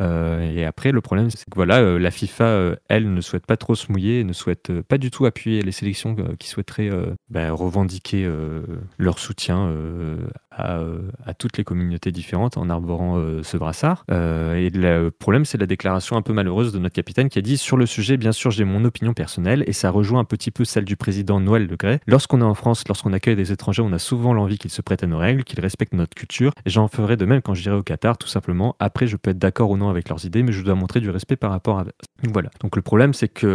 et 0.57 0.65
après, 0.65 0.93
le 0.93 1.01
problème, 1.01 1.31
c'est 1.31 1.45
que 1.45 1.55
voilà, 1.55 1.99
la 1.99 2.11
FIFA, 2.11 2.77
elle, 2.89 3.13
ne 3.13 3.21
souhaite 3.21 3.47
pas 3.47 3.57
trop 3.57 3.75
se 3.75 3.91
mouiller, 3.91 4.25
ne 4.25 4.33
souhaite 4.33 4.73
pas 4.83 4.99
du 4.99 5.11
tout 5.11 5.27
appuyer 5.27 5.63
les 5.63 5.73
sélections 5.73 6.17
qui 6.39 6.49
souhaiteraient 6.49 6.91
ben, 7.31 7.53
revendiquer 7.53 8.29
leur 8.99 9.19
soutien 9.19 9.73
à, 10.51 10.81
à, 11.25 11.35
toutes 11.35 11.59
les 11.59 11.65
communautés 11.65 12.13
différentes 12.13 12.57
en 12.57 12.71
arborant 12.71 13.21
ce 13.43 13.57
brassard. 13.57 14.05
et 14.11 14.71
le 14.71 15.11
problème, 15.11 15.45
c'est 15.45 15.59
la 15.59 15.67
déclaration 15.67 16.17
un 16.17 16.23
peu 16.23 16.33
malheureuse 16.33 16.73
de 16.73 16.79
notre 16.79 16.95
capitaine 16.95 17.29
qui 17.29 17.39
a 17.39 17.43
dit 17.43 17.59
sur 17.59 17.77
le 17.77 17.87
sujet, 17.87 18.17
bien 18.17 18.33
sûr, 18.33 18.51
j'ai 18.51 18.65
mon 18.65 18.85
opinion 18.85 19.15
personnelle 19.15 19.65
et 19.67 19.73
ça 19.73 19.91
rejoint 19.91 20.21
un 20.21 20.25
petit 20.25 20.51
peu 20.51 20.65
celle 20.65 20.85
du 20.85 20.97
président 20.97 21.41
Noël 21.41 21.67
Le 21.67 21.77
Gray. 21.77 21.99
Lorsqu'on 22.07 22.41
est 22.41 22.45
en 22.45 22.55
France, 22.55 22.85
lorsqu'on 22.89 23.13
accueille 23.13 23.37
des 23.37 23.53
étrangers, 23.53 23.83
on 23.83 23.93
a 23.93 23.99
souvent 23.99 24.33
l'envie 24.33 24.59
qu'ils 24.59 24.71
se 24.71 24.83
prêtent 24.83 25.03
à 25.03 25.07
nos 25.07 25.19
règles, 25.19 25.45
qu'ils 25.45 25.61
respectent 25.61 25.86
notre 25.93 26.15
culture. 26.15 26.53
Et 26.65 26.71
j'en 26.71 26.89
ferai 26.89 27.17
de 27.17 27.25
même 27.25 27.43
quand 27.43 27.55
j'irai 27.55 27.77
au 27.77 27.83
Qatar, 27.83 28.19
tout 28.19 28.29
simplement. 28.29 28.77
Après, 28.79 29.07
je 29.07 29.17
peux 29.17 29.31
être 29.31 29.39
d'accord 29.39 29.71
ou 29.71 29.77
non 29.77 29.89
avec 29.89 30.09
leurs 30.09 30.25
idées, 30.25 30.43
mais 30.43 30.53
je 30.53 30.63
dois 30.63 30.75
montrer 30.75 31.01
du 31.01 31.11
respect 31.11 31.37
par 31.37 31.51
rapport 31.51 31.79
à. 31.79 31.85
Voilà. 32.33 32.51
Donc 32.61 32.77
le 32.77 32.83
problème, 32.83 33.15
c'est 33.15 33.29
que 33.29 33.47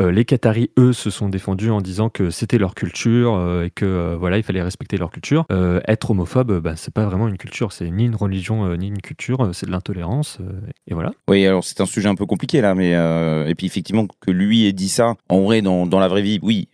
euh, 0.00 0.10
les 0.10 0.24
Qataris, 0.24 0.70
eux, 0.78 0.92
se 0.92 1.10
sont 1.10 1.28
défendus 1.28 1.70
en 1.70 1.80
disant 1.80 2.08
que 2.08 2.30
c'était 2.30 2.58
leur 2.58 2.74
culture 2.74 3.34
euh, 3.34 3.64
et 3.64 3.70
que 3.70 3.84
euh, 3.84 4.16
voilà, 4.18 4.38
il 4.38 4.42
fallait 4.42 4.62
respecter 4.62 4.96
leur 4.96 5.10
culture. 5.10 5.46
être 5.86 6.10
homophobe, 6.10 6.60
bah, 6.60 6.74
c'est 6.76 6.94
pas 6.94 7.06
vraiment 7.06 7.28
une 7.28 7.38
culture, 7.38 7.72
c'est 7.72 7.90
ni 7.90 8.04
une 8.04 8.16
religion 8.16 8.76
ni 8.76 8.88
une 8.88 9.00
culture, 9.00 9.50
c'est 9.52 9.66
de 9.66 9.70
l'intolérance. 9.70 10.38
et 10.86 10.94
voilà. 10.94 11.12
Oui, 11.28 11.46
alors 11.46 11.64
c'est 11.64 11.80
un 11.80 11.86
sujet 11.86 12.08
un 12.08 12.14
peu 12.14 12.26
compliqué 12.26 12.60
là, 12.60 12.74
mais 12.74 12.90
et 12.90 13.54
puis 13.54 13.66
effectivement 13.66 14.06
que 14.20 14.30
lui 14.30 14.66
ait 14.66 14.72
dit 14.72 14.88
ça, 14.88 15.14
en 15.28 15.42
vrai, 15.42 15.62
dans, 15.62 15.86
dans 15.86 15.98
la 15.98 16.08
vraie 16.08 16.22
vie, 16.22 16.38
oui, 16.42 16.68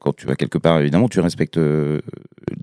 quand 0.00 0.14
tu 0.14 0.26
vas 0.26 0.36
quelque 0.36 0.58
part, 0.58 0.80
évidemment, 0.80 1.08
tu 1.08 1.20
respectes 1.20 1.58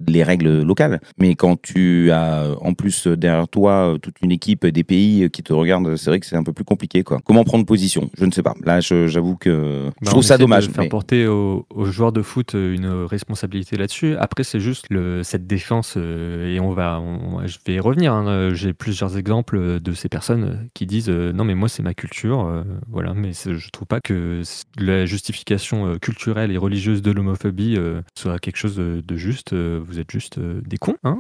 les 0.08 0.24
règles 0.24 0.62
locales. 0.62 1.00
Mais 1.18 1.33
quand 1.36 1.62
tu 1.62 2.12
as 2.12 2.48
en 2.62 2.74
plus 2.74 3.08
derrière 3.08 3.48
toi 3.48 3.98
toute 4.02 4.16
une 4.22 4.32
équipe 4.32 4.66
des 4.66 4.84
pays 4.84 5.30
qui 5.30 5.44
te 5.44 5.54
regardent, 5.54 5.96
c'est 5.96 6.10
vrai 6.10 6.20
que 6.20 6.26
c'est 6.26 6.36
un 6.36 6.44
peu 6.44 6.54
plus 6.54 6.64
compliqué. 6.64 7.04
Quoi. 7.04 7.20
Comment 7.24 7.44
prendre 7.44 7.66
position? 7.66 8.10
Je 8.18 8.26
ne 8.26 8.32
sais 8.32 8.44
pas. 8.44 8.54
Là, 8.64 8.80
j'avoue 8.80 9.36
que 9.36 9.90
je 10.02 10.06
bah, 10.06 10.12
trouve 10.12 10.24
ça 10.24 10.38
dommage. 10.38 10.68
De 10.68 10.74
faire 10.74 10.90
porter 10.90 11.28
aux, 11.28 11.66
joueurs 11.86 12.12
de 12.12 12.22
foot 12.22 12.54
une 12.54 13.06
responsabilité 13.06 13.78
là-dessus. 13.78 14.16
Après, 14.18 14.44
c'est 14.44 14.60
juste 14.60 14.86
le, 14.90 15.24
cette 15.24 15.48
défense, 15.48 15.96
euh, 15.98 16.54
et 16.54 16.60
on 16.60 16.72
va, 16.72 17.02
je 17.46 17.58
vais 17.66 17.76
y 17.76 17.80
revenir. 17.80 18.14
Hein. 18.14 18.54
J'ai 18.54 18.74
plusieurs 18.74 19.18
exemples 19.18 19.80
de 19.80 19.94
ces 19.94 20.10
personnes 20.10 20.70
qui 20.74 20.86
disent 20.86 21.10
euh, 21.10 21.32
non, 21.34 21.44
mais 21.44 21.56
moi, 21.56 21.70
c'est 21.70 21.84
ma 21.84 21.94
culture. 21.94 22.64
voilà, 22.90 23.14
mais 23.14 23.32
je 23.34 23.70
trouve 23.72 23.88
pas 23.88 24.02
que 24.02 24.42
la 24.78 25.06
justification 25.06 25.98
culturelle 26.00 26.52
et 26.52 26.58
religieuse 26.58 27.02
de 27.02 27.12
l'homophobie 27.12 27.78
soit 28.16 28.40
quelque 28.40 28.58
chose 28.58 28.76
de, 28.78 29.16
juste, 29.16 29.54
euh, 29.54 29.80
vous 29.84 30.00
êtes 30.00 30.12
juste 30.12 30.38
euh, 30.38 30.62
des 30.66 30.78
cons. 30.78 30.96
Hein 31.04 31.20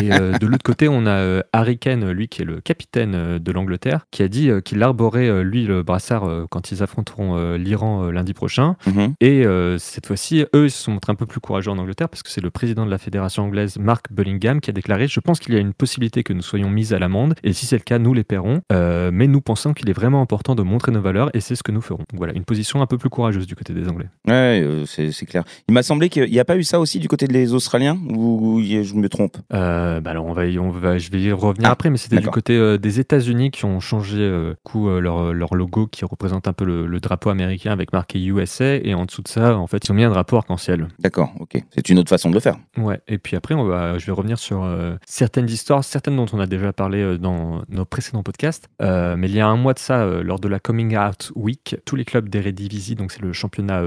et 0.00 0.12
euh, 0.12 0.32
de 0.38 0.46
l'autre 0.46 0.62
côté, 0.62 0.88
on 0.88 1.06
a 1.06 1.42
Harry 1.52 1.78
Kane, 1.78 2.10
lui 2.10 2.28
qui 2.28 2.42
est 2.42 2.44
le 2.44 2.60
capitaine 2.60 3.38
de 3.38 3.52
l'Angleterre, 3.52 4.06
qui 4.10 4.22
a 4.22 4.28
dit 4.28 4.50
qu'il 4.64 4.82
arborait, 4.82 5.44
lui, 5.44 5.64
le 5.64 5.82
brassard 5.82 6.46
quand 6.50 6.70
ils 6.70 6.82
affronteront 6.82 7.54
l'Iran 7.56 8.10
lundi 8.10 8.34
prochain. 8.34 8.76
Mhm. 8.86 9.14
Et 9.20 9.44
cette 9.78 10.06
fois-ci, 10.06 10.44
eux, 10.54 10.66
ils 10.66 10.70
se 10.70 10.82
sont 10.82 10.92
montrés 10.92 11.12
un 11.12 11.16
peu 11.16 11.26
plus 11.26 11.40
courageux 11.40 11.70
en 11.70 11.78
Angleterre 11.78 12.08
parce 12.08 12.22
que 12.22 12.30
c'est 12.30 12.40
le 12.40 12.50
président 12.50 12.84
de 12.86 12.90
la 12.90 12.98
fédération 12.98 13.44
anglaise, 13.44 13.78
Mark 13.78 14.12
Bullingham, 14.12 14.60
qui 14.60 14.70
a 14.70 14.72
déclaré 14.72 15.08
Je 15.08 15.20
pense 15.20 15.40
qu'il 15.40 15.54
y 15.54 15.56
a 15.56 15.60
une 15.60 15.74
possibilité 15.74 16.22
que 16.22 16.32
nous 16.32 16.42
soyons 16.42 16.70
mis 16.70 16.94
à 16.94 16.98
l'amende, 16.98 17.34
et 17.42 17.52
si 17.52 17.66
c'est 17.66 17.76
le 17.76 17.82
cas, 17.82 17.98
nous 17.98 18.14
les 18.14 18.24
paierons. 18.24 18.62
mais 18.70 19.26
nous 19.26 19.40
pensons 19.40 19.74
qu'il 19.74 19.88
est 19.90 19.94
vraiment 19.94 20.20
important 20.20 20.54
de 20.54 20.62
montrer 20.62 20.92
nos 20.92 21.00
valeurs, 21.02 21.30
et 21.34 21.40
c'est 21.40 21.54
ce 21.54 21.62
que 21.62 21.72
nous 21.72 21.82
ferons. 21.82 22.04
Donc 22.10 22.18
voilà, 22.18 22.32
une 22.34 22.44
position 22.44 22.82
un 22.82 22.86
peu 22.86 22.98
plus 22.98 23.10
courageuse 23.10 23.46
du 23.46 23.54
côté 23.54 23.72
des 23.72 23.88
Anglais. 23.88 24.08
Ouais, 24.28 24.84
c'est 24.86 25.26
clair. 25.26 25.44
Il 25.68 25.74
m'a 25.74 25.82
semblé 25.82 26.08
qu'il 26.08 26.30
n'y 26.30 26.40
a 26.40 26.44
pas 26.44 26.56
eu 26.56 26.64
ça 26.64 26.80
aussi 26.80 26.98
du 26.98 27.08
côté 27.08 27.26
des 27.26 27.54
Australiens 27.54 27.98
ou 28.08 28.60
je 28.62 28.94
me 28.94 29.08
trompe? 29.08 29.36
Euh, 29.52 30.00
bah 30.00 30.10
alors 30.10 30.26
on 30.26 30.32
va, 30.32 30.42
on 30.60 30.70
va, 30.70 30.98
je 30.98 31.10
vais 31.10 31.20
y 31.20 31.32
revenir 31.32 31.68
ah, 31.68 31.72
après, 31.72 31.90
mais 31.90 31.96
c'était 31.96 32.18
du 32.18 32.28
côté 32.28 32.56
euh, 32.56 32.78
des 32.78 33.00
États-Unis 33.00 33.50
qui 33.50 33.64
ont 33.64 33.80
changé 33.80 34.18
euh, 34.18 34.54
coup 34.62 34.88
leur, 34.88 35.32
leur, 35.32 35.54
logo 35.54 35.86
qui 35.86 36.04
représente 36.04 36.48
un 36.48 36.52
peu 36.52 36.64
le, 36.64 37.00
drapeau 37.00 37.30
américain 37.30 37.70
avec 37.72 37.92
marqué 37.92 38.24
USA 38.24 38.76
et 38.76 38.94
en 38.94 39.04
dessous 39.04 39.22
de 39.22 39.28
ça, 39.28 39.56
en 39.56 39.66
fait, 39.66 39.84
ils 39.84 39.92
ont 39.92 39.94
mis 39.94 40.04
un 40.04 40.10
drapeau 40.10 40.36
arc-en-ciel. 40.36 40.88
D'accord, 40.98 41.32
ok. 41.38 41.62
C'est 41.74 41.88
une 41.90 41.98
autre 41.98 42.08
façon 42.08 42.30
de 42.30 42.34
le 42.34 42.40
faire. 42.40 42.56
Ouais. 42.78 43.00
Et 43.08 43.18
puis 43.18 43.36
après, 43.36 43.54
on 43.54 43.64
va, 43.64 43.98
je 43.98 44.06
vais 44.06 44.12
revenir 44.12 44.38
sur 44.38 44.66
certaines 45.04 45.48
histoires, 45.48 45.84
certaines 45.84 46.16
dont 46.16 46.26
on 46.32 46.40
a 46.40 46.46
déjà 46.46 46.72
parlé 46.72 47.18
dans 47.18 47.62
nos 47.68 47.84
précédents 47.84 48.22
podcasts. 48.22 48.68
mais 48.80 49.28
il 49.28 49.34
y 49.34 49.40
a 49.40 49.46
un 49.46 49.56
mois 49.56 49.74
de 49.74 49.78
ça, 49.78 50.06
lors 50.22 50.38
de 50.38 50.48
la 50.48 50.60
Coming 50.60 50.96
Out 50.96 51.32
Week, 51.34 51.76
tous 51.84 51.96
les 51.96 52.04
clubs 52.04 52.28
d'Eredivisie, 52.28 52.94
donc 52.94 53.12
c'est 53.12 53.22
le 53.22 53.32
championnat 53.32 53.82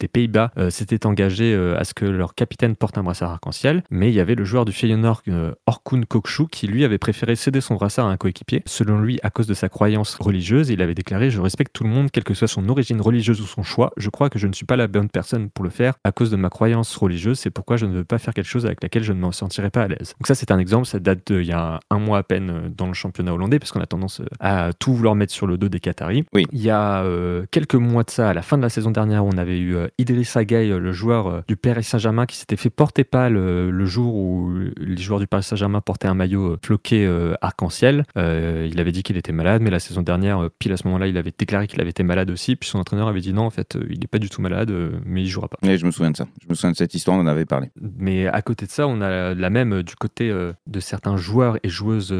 des 0.00 0.08
Pays-Bas, 0.08 0.50
s'étaient 0.70 1.06
engagés 1.06 1.54
à 1.54 1.84
ce 1.84 1.94
que 1.94 2.04
leur 2.04 2.34
capitaine 2.34 2.74
porte 2.74 2.98
un 2.98 3.04
brassard 3.04 3.30
arc-en-ciel, 3.30 3.84
mais 3.90 4.08
il 4.08 4.14
y 4.14 4.20
avait 4.20 4.34
le 4.34 4.44
joueur 4.44 4.64
du 4.64 4.72
Feyenoord, 4.72 4.95
euh, 5.04 5.52
Orkun 5.66 6.02
Kokshu, 6.02 6.46
qui 6.48 6.66
lui 6.66 6.84
avait 6.84 6.98
préféré 6.98 7.36
céder 7.36 7.60
son 7.60 7.74
brassard 7.74 8.06
à 8.06 8.10
un 8.10 8.16
coéquipier. 8.16 8.62
Selon 8.66 8.98
lui, 8.98 9.18
à 9.22 9.30
cause 9.30 9.46
de 9.46 9.54
sa 9.54 9.68
croyance 9.68 10.14
religieuse, 10.16 10.70
il 10.70 10.82
avait 10.82 10.94
déclaré 10.94 11.30
Je 11.30 11.40
respecte 11.40 11.72
tout 11.72 11.84
le 11.84 11.90
monde, 11.90 12.10
quelle 12.10 12.24
que 12.24 12.34
soit 12.34 12.48
son 12.48 12.68
origine 12.68 13.00
religieuse 13.00 13.40
ou 13.40 13.46
son 13.46 13.62
choix. 13.62 13.92
Je 13.96 14.10
crois 14.10 14.30
que 14.30 14.38
je 14.38 14.46
ne 14.46 14.52
suis 14.52 14.66
pas 14.66 14.76
la 14.76 14.86
bonne 14.86 15.08
personne 15.08 15.50
pour 15.50 15.64
le 15.64 15.70
faire 15.70 15.94
à 16.04 16.12
cause 16.12 16.30
de 16.30 16.36
ma 16.36 16.50
croyance 16.50 16.94
religieuse. 16.96 17.38
C'est 17.38 17.50
pourquoi 17.50 17.76
je 17.76 17.86
ne 17.86 17.94
veux 17.94 18.04
pas 18.04 18.18
faire 18.18 18.34
quelque 18.34 18.48
chose 18.48 18.66
avec 18.66 18.82
laquelle 18.82 19.02
je 19.02 19.12
ne 19.12 19.24
me 19.24 19.32
sentirais 19.32 19.70
pas 19.70 19.82
à 19.82 19.88
l'aise. 19.88 20.14
Donc, 20.18 20.26
ça, 20.26 20.34
c'est 20.34 20.50
un 20.50 20.58
exemple. 20.58 20.86
Ça 20.86 20.98
date 20.98 21.30
d'il 21.30 21.46
y 21.46 21.52
a 21.52 21.80
un 21.90 21.98
mois 21.98 22.18
à 22.18 22.22
peine 22.22 22.50
euh, 22.50 22.68
dans 22.68 22.86
le 22.86 22.94
championnat 22.94 23.32
hollandais, 23.32 23.58
parce 23.58 23.72
qu'on 23.72 23.80
a 23.80 23.86
tendance 23.86 24.20
euh, 24.20 24.26
à 24.40 24.72
tout 24.72 24.94
vouloir 24.94 25.14
mettre 25.14 25.32
sur 25.32 25.46
le 25.46 25.58
dos 25.58 25.68
des 25.68 25.80
Qataris. 25.80 26.24
Oui. 26.32 26.46
Il 26.52 26.62
y 26.62 26.70
a 26.70 27.04
quelques 27.50 27.74
mois 27.74 28.02
de 28.02 28.10
ça, 28.10 28.30
à 28.30 28.34
la 28.34 28.42
fin 28.42 28.56
de 28.56 28.62
la 28.62 28.68
saison 28.68 28.90
dernière, 28.90 29.24
on 29.24 29.36
avait 29.36 29.58
eu 29.58 29.76
Idrissa 29.98 30.44
Gueye, 30.44 30.68
le 30.68 30.92
joueur 30.92 31.42
du 31.46 31.56
Paris 31.56 31.84
Saint-Germain, 31.84 32.26
qui 32.26 32.36
s'était 32.36 32.56
fait 32.56 32.70
porter 32.70 33.04
pas 33.04 33.28
le, 33.28 33.86
jour 33.86 34.14
où 34.14 34.52
les 34.86 35.02
joueurs 35.02 35.20
du 35.20 35.26
Paris 35.26 35.42
Saint-Germain 35.42 35.80
portaient 35.80 36.08
un 36.08 36.14
maillot 36.14 36.52
euh, 36.52 36.58
floqué 36.62 37.04
euh, 37.04 37.34
arc-en-ciel. 37.40 38.04
Euh, 38.16 38.68
il 38.70 38.80
avait 38.80 38.92
dit 38.92 39.02
qu'il 39.02 39.16
était 39.16 39.32
malade, 39.32 39.62
mais 39.62 39.70
la 39.70 39.80
saison 39.80 40.02
dernière, 40.02 40.48
pile 40.58 40.72
à 40.72 40.76
ce 40.76 40.86
moment-là, 40.86 41.06
il 41.06 41.16
avait 41.16 41.32
déclaré 41.36 41.66
qu'il 41.66 41.80
avait 41.80 41.90
été 41.90 42.02
malade 42.02 42.30
aussi. 42.30 42.56
Puis 42.56 42.68
son 42.68 42.78
entraîneur 42.78 43.08
avait 43.08 43.20
dit 43.20 43.32
non, 43.32 43.42
en 43.42 43.50
fait, 43.50 43.76
il 43.90 43.98
n'est 43.98 44.06
pas 44.06 44.18
du 44.18 44.30
tout 44.30 44.40
malade, 44.40 44.72
mais 45.04 45.22
il 45.22 45.28
jouera 45.28 45.48
pas. 45.48 45.58
Oui, 45.62 45.76
je 45.76 45.86
me 45.86 45.90
souviens 45.90 46.10
de 46.10 46.16
ça. 46.16 46.26
Je 46.42 46.48
me 46.48 46.54
souviens 46.54 46.72
de 46.72 46.76
cette 46.76 46.94
histoire, 46.94 47.16
on 47.16 47.20
en 47.20 47.26
avait 47.26 47.44
parlé. 47.44 47.70
Mais 47.98 48.26
à 48.26 48.42
côté 48.42 48.66
de 48.66 48.70
ça, 48.70 48.86
on 48.86 49.00
a 49.00 49.34
la 49.34 49.50
même 49.50 49.82
du 49.82 49.96
côté 49.96 50.30
de 50.30 50.80
certains 50.80 51.16
joueurs 51.16 51.58
et 51.62 51.68
joueuses 51.68 52.14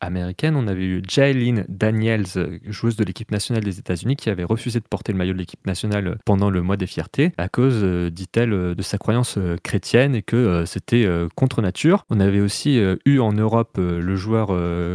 américaines. 0.00 0.56
On 0.56 0.66
avait 0.66 0.84
eu 0.84 1.02
Jailyn 1.08 1.64
Daniels, 1.68 2.26
joueuse 2.68 2.96
de 2.96 3.04
l'équipe 3.04 3.30
nationale 3.30 3.64
des 3.64 3.78
États-Unis, 3.78 4.16
qui 4.16 4.30
avait 4.30 4.44
refusé 4.44 4.80
de 4.80 4.84
porter 4.88 5.12
le 5.12 5.18
maillot 5.18 5.32
de 5.32 5.38
l'équipe 5.38 5.66
nationale 5.66 6.18
pendant 6.24 6.50
le 6.50 6.62
mois 6.62 6.76
des 6.76 6.86
fiertés 6.86 7.32
à 7.38 7.48
cause, 7.48 7.84
dit-elle, 8.12 8.74
de 8.74 8.82
sa 8.82 8.98
croyance 8.98 9.38
chrétienne 9.62 10.14
et 10.14 10.22
que 10.22 10.64
c'était 10.66 11.08
contre 11.34 11.62
nature. 11.62 12.01
On 12.10 12.20
avait 12.20 12.40
aussi 12.40 12.80
eu 13.06 13.18
en 13.18 13.32
Europe 13.32 13.78
le 13.78 14.16
joueur 14.16 14.50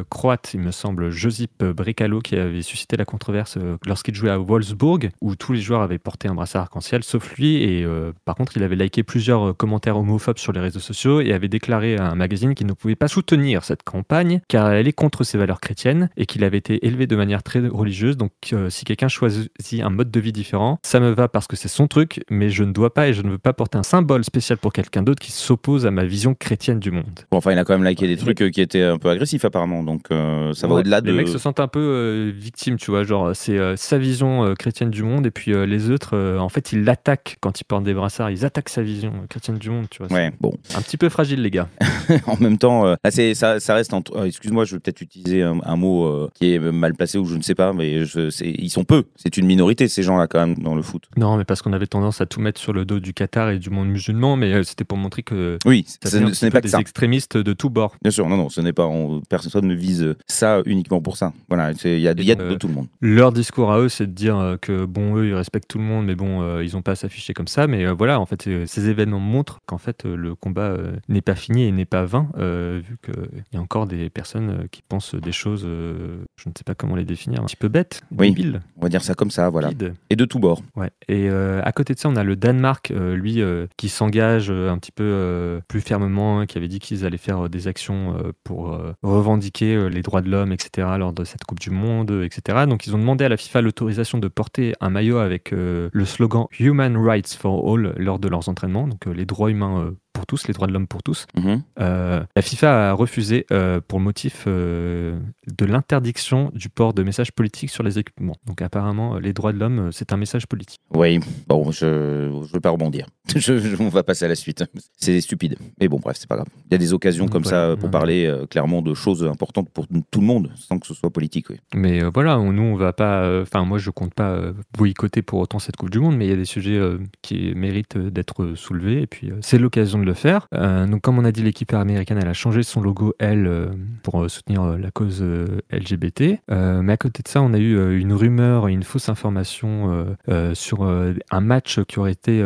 croate, 0.09 0.51
il 0.53 0.59
me 0.59 0.71
semble, 0.71 1.09
Josip 1.09 1.63
Brekalo, 1.63 2.19
qui 2.19 2.35
avait 2.35 2.61
suscité 2.61 2.97
la 2.97 3.05
controverse 3.05 3.57
lorsqu'il 3.85 4.15
jouait 4.15 4.29
à 4.29 4.37
Wolfsburg, 4.37 5.09
où 5.21 5.35
tous 5.35 5.53
les 5.53 5.61
joueurs 5.61 5.81
avaient 5.81 5.97
porté 5.97 6.27
un 6.27 6.35
brassard 6.35 6.63
arc-en-ciel, 6.63 7.03
sauf 7.03 7.35
lui. 7.35 7.63
Et 7.63 7.85
par 8.25 8.35
contre, 8.35 8.57
il 8.57 8.63
avait 8.63 8.75
liké 8.75 9.03
plusieurs 9.03 9.55
commentaires 9.55 9.97
homophobes 9.97 10.37
sur 10.37 10.51
les 10.51 10.59
réseaux 10.59 10.79
sociaux 10.79 11.21
et 11.21 11.33
avait 11.33 11.47
déclaré 11.47 11.97
à 11.97 12.09
un 12.09 12.15
magazine 12.15 12.53
qu'il 12.53 12.67
ne 12.67 12.73
pouvait 12.73 12.95
pas 12.95 13.07
soutenir 13.07 13.63
cette 13.63 13.83
campagne 13.83 14.41
car 14.47 14.71
elle 14.71 14.87
est 14.87 14.93
contre 14.93 15.23
ses 15.23 15.37
valeurs 15.37 15.59
chrétiennes 15.59 16.09
et 16.17 16.25
qu'il 16.25 16.43
avait 16.43 16.57
été 16.57 16.85
élevé 16.85 17.07
de 17.07 17.15
manière 17.15 17.43
très 17.43 17.67
religieuse. 17.67 18.17
Donc, 18.17 18.31
si 18.69 18.85
quelqu'un 18.85 19.07
choisit 19.07 19.49
un 19.81 19.89
mode 19.89 20.11
de 20.11 20.19
vie 20.19 20.31
différent, 20.31 20.79
ça 20.83 20.99
me 20.99 21.11
va 21.11 21.27
parce 21.27 21.47
que 21.47 21.55
c'est 21.55 21.67
son 21.67 21.87
truc, 21.87 22.21
mais 22.29 22.49
je 22.49 22.63
ne 22.63 22.71
dois 22.71 22.93
pas 22.93 23.07
et 23.07 23.13
je 23.13 23.21
ne 23.21 23.31
veux 23.31 23.37
pas 23.37 23.53
porter 23.53 23.77
un 23.77 23.83
symbole 23.83 24.23
spécial 24.23 24.57
pour 24.57 24.73
quelqu'un 24.73 25.03
d'autre 25.03 25.21
qui 25.21 25.31
s'oppose 25.31 25.85
à 25.85 25.91
ma 25.91 26.05
vision 26.05 26.35
chrétienne 26.35 26.79
du 26.79 26.91
monde. 26.91 26.96
Bon, 27.31 27.37
enfin, 27.37 27.51
il 27.51 27.59
a 27.59 27.63
quand 27.63 27.77
même 27.77 27.87
liké 27.87 28.07
des 28.07 28.17
trucs 28.17 28.41
euh, 28.41 28.49
qui 28.49 28.61
étaient 28.61 28.83
un 28.83 28.97
peu 28.97 29.09
agressifs 29.09 29.45
apparemment, 29.45 29.83
donc 29.83 30.03
euh, 30.11 30.53
ça 30.53 30.67
va 30.67 30.75
au-delà 30.75 31.01
de. 31.01 31.11
Les 31.11 31.17
mecs 31.17 31.27
se 31.27 31.37
sentent 31.37 31.59
un 31.59 31.67
peu 31.67 31.79
euh, 31.79 32.31
victimes, 32.35 32.77
tu 32.77 32.91
vois, 32.91 33.03
genre 33.03 33.35
c'est 33.35 33.57
sa 33.77 33.97
vision 33.97 34.53
chrétienne 34.57 34.89
du 34.89 35.03
monde 35.03 35.25
et 35.25 35.31
puis 35.31 35.51
les 35.67 35.89
autres, 35.89 36.17
en 36.37 36.49
fait, 36.49 36.71
ils 36.71 36.83
l'attaquent 36.83 37.37
quand 37.41 37.59
ils 37.59 37.63
portent 37.63 37.83
des 37.83 37.93
brassards, 37.93 38.31
ils 38.31 38.45
attaquent 38.45 38.69
sa 38.69 38.81
vision 38.81 39.13
chrétienne 39.29 39.57
du 39.57 39.69
monde, 39.69 39.87
tu 39.89 40.03
vois. 40.03 40.11
Ouais, 40.15 40.31
bon. 40.39 40.53
Un 40.75 40.81
petit 40.81 40.97
peu 40.97 41.09
fragile, 41.09 41.41
les 41.41 41.51
gars. 41.51 41.69
en 42.27 42.37
même 42.37 42.57
temps, 42.57 42.95
ça, 43.09 43.59
ça, 43.59 43.75
reste. 43.75 43.93
Excuse-moi, 44.25 44.65
je 44.65 44.75
vais 44.75 44.79
peut-être 44.79 45.01
utiliser 45.01 45.43
un, 45.43 45.75
mot 45.75 46.29
qui 46.33 46.53
est 46.53 46.59
mal 46.59 46.93
placé 46.93 47.17
ou 47.17 47.25
je 47.25 47.35
ne 47.35 47.41
sais 47.41 47.55
pas, 47.55 47.73
mais 47.73 48.05
je, 48.05 48.29
ils 48.43 48.69
sont 48.69 48.83
peu. 48.83 49.03
C'est 49.15 49.37
une 49.37 49.45
minorité 49.45 49.87
ces 49.87 50.03
gens-là 50.03 50.27
quand 50.27 50.39
même 50.39 50.57
dans 50.57 50.75
le 50.75 50.81
foot. 50.81 51.03
Non, 51.15 51.37
mais 51.37 51.45
parce 51.45 51.61
qu'on 51.61 51.73
avait 51.73 51.87
tendance 51.87 52.21
à 52.21 52.25
tout 52.25 52.41
mettre 52.41 52.59
sur 52.59 52.73
le 52.73 52.85
dos 52.85 52.99
du 52.99 53.13
Qatar 53.13 53.49
et 53.49 53.59
du 53.59 53.69
monde 53.69 53.89
musulman, 53.89 54.35
mais 54.35 54.53
euh, 54.53 54.63
c'était 54.63 54.83
pour 54.83 54.97
montrer 54.97 55.23
que 55.23 55.57
oui, 55.65 55.85
ce 55.87 56.45
n'est 56.45 56.51
pas 56.51 56.61
des 56.61 56.69
ça. 56.69 56.76
Extrémistes 56.79 57.37
de 57.37 57.53
tous 57.53 57.69
bords. 57.69 57.95
Bien 58.01 58.11
sûr, 58.11 58.27
non, 58.27 58.37
non, 58.37 58.49
ce 58.49 58.61
n'est 58.61 58.73
pas. 58.73 58.89
personne 59.29 59.67
ne 59.67 59.73
vise 59.73 60.15
ça 60.27 60.61
uniquement 60.65 61.01
pour 61.01 61.17
ça. 61.17 61.33
Voilà, 61.49 61.71
il 61.71 61.99
y 61.99 62.07
a, 62.07 62.11
y 62.11 62.31
a 62.31 62.35
de 62.35 62.43
euh, 62.43 62.55
tout 62.55 62.67
le 62.67 62.73
monde. 62.73 62.87
Leur 63.01 63.31
discours 63.31 63.71
à 63.71 63.79
eux, 63.79 63.89
c'est 63.89 64.07
de 64.07 64.11
dire 64.11 64.37
euh, 64.37 64.57
que 64.57 64.85
bon, 64.85 65.17
eux, 65.17 65.27
ils 65.27 65.33
respectent 65.33 65.67
tout 65.67 65.77
le 65.77 65.83
monde, 65.83 66.05
mais 66.05 66.15
bon, 66.15 66.61
ils 66.61 66.73
n'ont 66.73 66.81
pas 66.81 66.91
à 66.91 66.95
s'afficher 66.95 67.33
comme 67.33 67.47
ça. 67.47 67.67
Mais 67.67 67.85
voilà, 67.87 68.19
en 68.19 68.25
fait, 68.25 68.49
ces 68.65 68.89
événements 68.89 69.19
montrent 69.19 69.59
qu'en 69.65 69.77
fait, 69.77 70.05
le 70.05 70.35
combat 70.35 70.77
n'est 71.09 71.21
pas 71.21 71.35
fini 71.35 71.63
et 71.63 71.71
n'est 71.71 71.85
pas 71.85 72.05
vain, 72.05 72.29
vu 72.37 72.97
qu'il 73.03 73.43
y 73.53 73.57
a 73.57 73.61
encore 73.61 73.87
des 73.87 74.09
personnes 74.09 74.67
qui 74.71 74.81
pensent 74.81 75.15
des 75.15 75.31
choses, 75.31 75.63
je 75.63 76.49
ne 76.49 76.53
sais 76.57 76.63
pas 76.65 76.75
comment 76.75 76.95
les 76.95 77.05
définir, 77.05 77.41
un 77.41 77.45
petit 77.45 77.55
peu 77.55 77.67
bêtes, 77.67 78.01
oui, 78.17 78.53
On 78.77 78.81
va 78.81 78.89
dire 78.89 79.03
ça 79.03 79.13
comme 79.13 79.31
ça, 79.31 79.49
voilà. 79.49 79.69
Et 80.09 80.15
de 80.15 80.25
tous 80.25 80.39
bords. 80.39 80.61
Ouais. 80.75 80.89
Et 81.07 81.29
euh, 81.29 81.61
à 81.63 81.71
côté 81.71 81.93
de 81.93 81.99
ça, 81.99 82.09
on 82.09 82.15
a 82.15 82.23
le 82.23 82.35
Danemark, 82.35 82.91
euh, 82.91 83.15
lui, 83.15 83.41
euh, 83.41 83.67
qui 83.77 83.89
s'engage 83.89 84.49
un 84.49 84.77
petit 84.77 84.91
peu 84.91 85.61
plus 85.67 85.81
fermement, 85.81 86.39
hein, 86.39 86.45
qui 86.45 86.57
avait 86.57 86.66
dit 86.67 86.79
qu'ils 86.79 87.05
allaient 87.05 87.17
faire 87.17 87.49
des 87.49 87.67
actions 87.67 88.15
pour 88.43 88.79
revendiquer 89.03 89.89
les 89.89 90.01
droits 90.01 90.21
de 90.21 90.29
l'homme, 90.29 90.51
etc., 90.51 90.87
lors 90.97 91.13
de 91.13 91.23
cette 91.23 91.43
Coupe 91.43 91.59
du 91.59 91.69
Monde, 91.69 92.23
etc. 92.23 92.65
Donc, 92.67 92.87
ils 92.87 92.95
ont 92.95 92.99
demandé 92.99 93.25
à 93.25 93.29
la 93.29 93.37
FIFA 93.37 93.61
l'autorisation 93.61 94.17
de 94.17 94.27
porter 94.27 94.73
un 94.79 94.89
maillot 94.89 95.17
avec 95.17 95.51
le 95.51 96.05
slogan 96.05 96.45
Human 96.59 96.97
Rights 96.97 97.33
for 97.33 97.73
All 97.73 97.93
lors 97.97 98.19
de 98.19 98.27
leurs 98.27 98.49
entraînements, 98.49 98.87
donc 98.87 99.05
les 99.05 99.25
droits 99.25 99.51
humains 99.51 99.93
pour 100.17 100.25
tous, 100.25 100.47
les 100.47 100.53
droits 100.55 100.65
de 100.65 100.73
l'homme 100.73 100.87
pour 100.87 101.03
tous. 101.03 101.27
Mhm. 101.35 101.61
Euh, 101.79 102.23
la 102.35 102.41
FIFA 102.41 102.89
a 102.89 102.93
refusé 102.93 103.45
euh, 103.51 103.79
pour 103.87 103.99
motif 103.99 104.45
euh, 104.47 105.19
de 105.45 105.65
l'interdiction 105.65 106.51
du 106.55 106.69
port 106.69 106.95
de 106.95 107.03
messages 107.03 107.31
politiques 107.31 107.69
sur 107.69 107.83
les 107.83 107.99
équipements. 107.99 108.35
Donc 108.47 108.63
apparemment, 108.63 109.19
les 109.19 109.31
droits 109.31 109.53
de 109.53 109.59
l'homme, 109.59 109.91
c'est 109.91 110.11
un 110.11 110.17
message 110.17 110.47
politique. 110.47 110.79
Oui, 110.95 111.19
bon, 111.47 111.71
je 111.71 111.85
ne 111.85 112.45
veux 112.51 112.59
pas 112.59 112.71
rebondir. 112.71 113.05
je, 113.35 113.79
on 113.79 113.89
va 113.89 114.01
passer 114.01 114.25
à 114.25 114.27
la 114.27 114.33
suite. 114.33 114.63
C'est 114.97 115.21
stupide. 115.21 115.57
Mais 115.79 115.87
bon, 115.87 115.99
bref, 115.99 116.17
c'est 116.19 116.27
pas 116.27 116.35
grave. 116.35 116.47
Il 116.65 116.71
y 116.71 116.75
a 116.75 116.79
des 116.79 116.93
occasions 116.93 117.27
comme 117.27 117.43
ça 117.43 117.75
pour 117.79 117.91
parler 117.91 118.33
clairement 118.49 118.81
de 118.81 118.95
choses 118.95 119.23
importantes 119.23 119.69
pour 119.69 119.85
tout 119.87 120.19
le 120.19 120.25
monde, 120.25 120.49
sans 120.55 120.79
que 120.79 120.87
ce 120.87 120.95
soit 120.95 121.11
politique. 121.11 121.51
Oui. 121.51 121.57
Mais 121.75 122.01
voilà, 122.01 122.37
nous, 122.37 122.63
on 122.63 122.75
va 122.75 122.93
pas. 122.93 123.41
Enfin, 123.41 123.65
moi, 123.65 123.77
je 123.77 123.91
compte 123.91 124.15
pas 124.15 124.41
boycotter 124.75 125.21
pour 125.21 125.39
autant 125.39 125.59
cette 125.59 125.75
Coupe 125.75 125.91
du 125.91 125.99
Monde, 125.99 126.17
mais 126.17 126.25
il 126.25 126.29
y 126.29 126.33
a 126.33 126.37
des 126.37 126.45
sujets 126.45 126.79
qui 127.21 127.53
méritent 127.53 127.97
d'être 127.97 128.55
soulevés. 128.55 129.03
Et 129.03 129.07
puis, 129.07 129.31
c'est 129.41 129.59
l'occasion 129.59 129.99
de 129.99 130.05
le 130.05 130.13
faire. 130.17 130.47
Euh, 130.53 130.85
donc, 130.85 131.01
comme 131.01 131.17
on 131.17 131.25
a 131.25 131.31
dit, 131.31 131.43
l'équipe 131.43 131.73
américaine, 131.73 132.19
elle 132.21 132.27
a 132.27 132.33
changé 132.33 132.63
son 132.63 132.81
logo 132.81 133.13
L 133.19 133.47
euh, 133.47 133.67
pour 134.03 134.21
euh, 134.21 134.27
soutenir 134.27 134.77
la 134.77 134.91
cause 134.91 135.23
LGBT. 135.71 136.39
mais 136.49 136.93
à 136.93 136.97
côté 136.97 137.23
de 137.23 137.27
ça, 137.27 137.41
on 137.41 137.53
a 137.53 137.57
eu 137.57 137.99
une 137.99 138.13
rumeur 138.13 138.67
une 138.67 138.83
fausse 138.83 139.09
information 139.09 140.07
sur 140.53 140.83
un 140.83 141.41
match 141.41 141.79
qui 141.83 141.99
aurait 141.99 142.11
été 142.11 142.43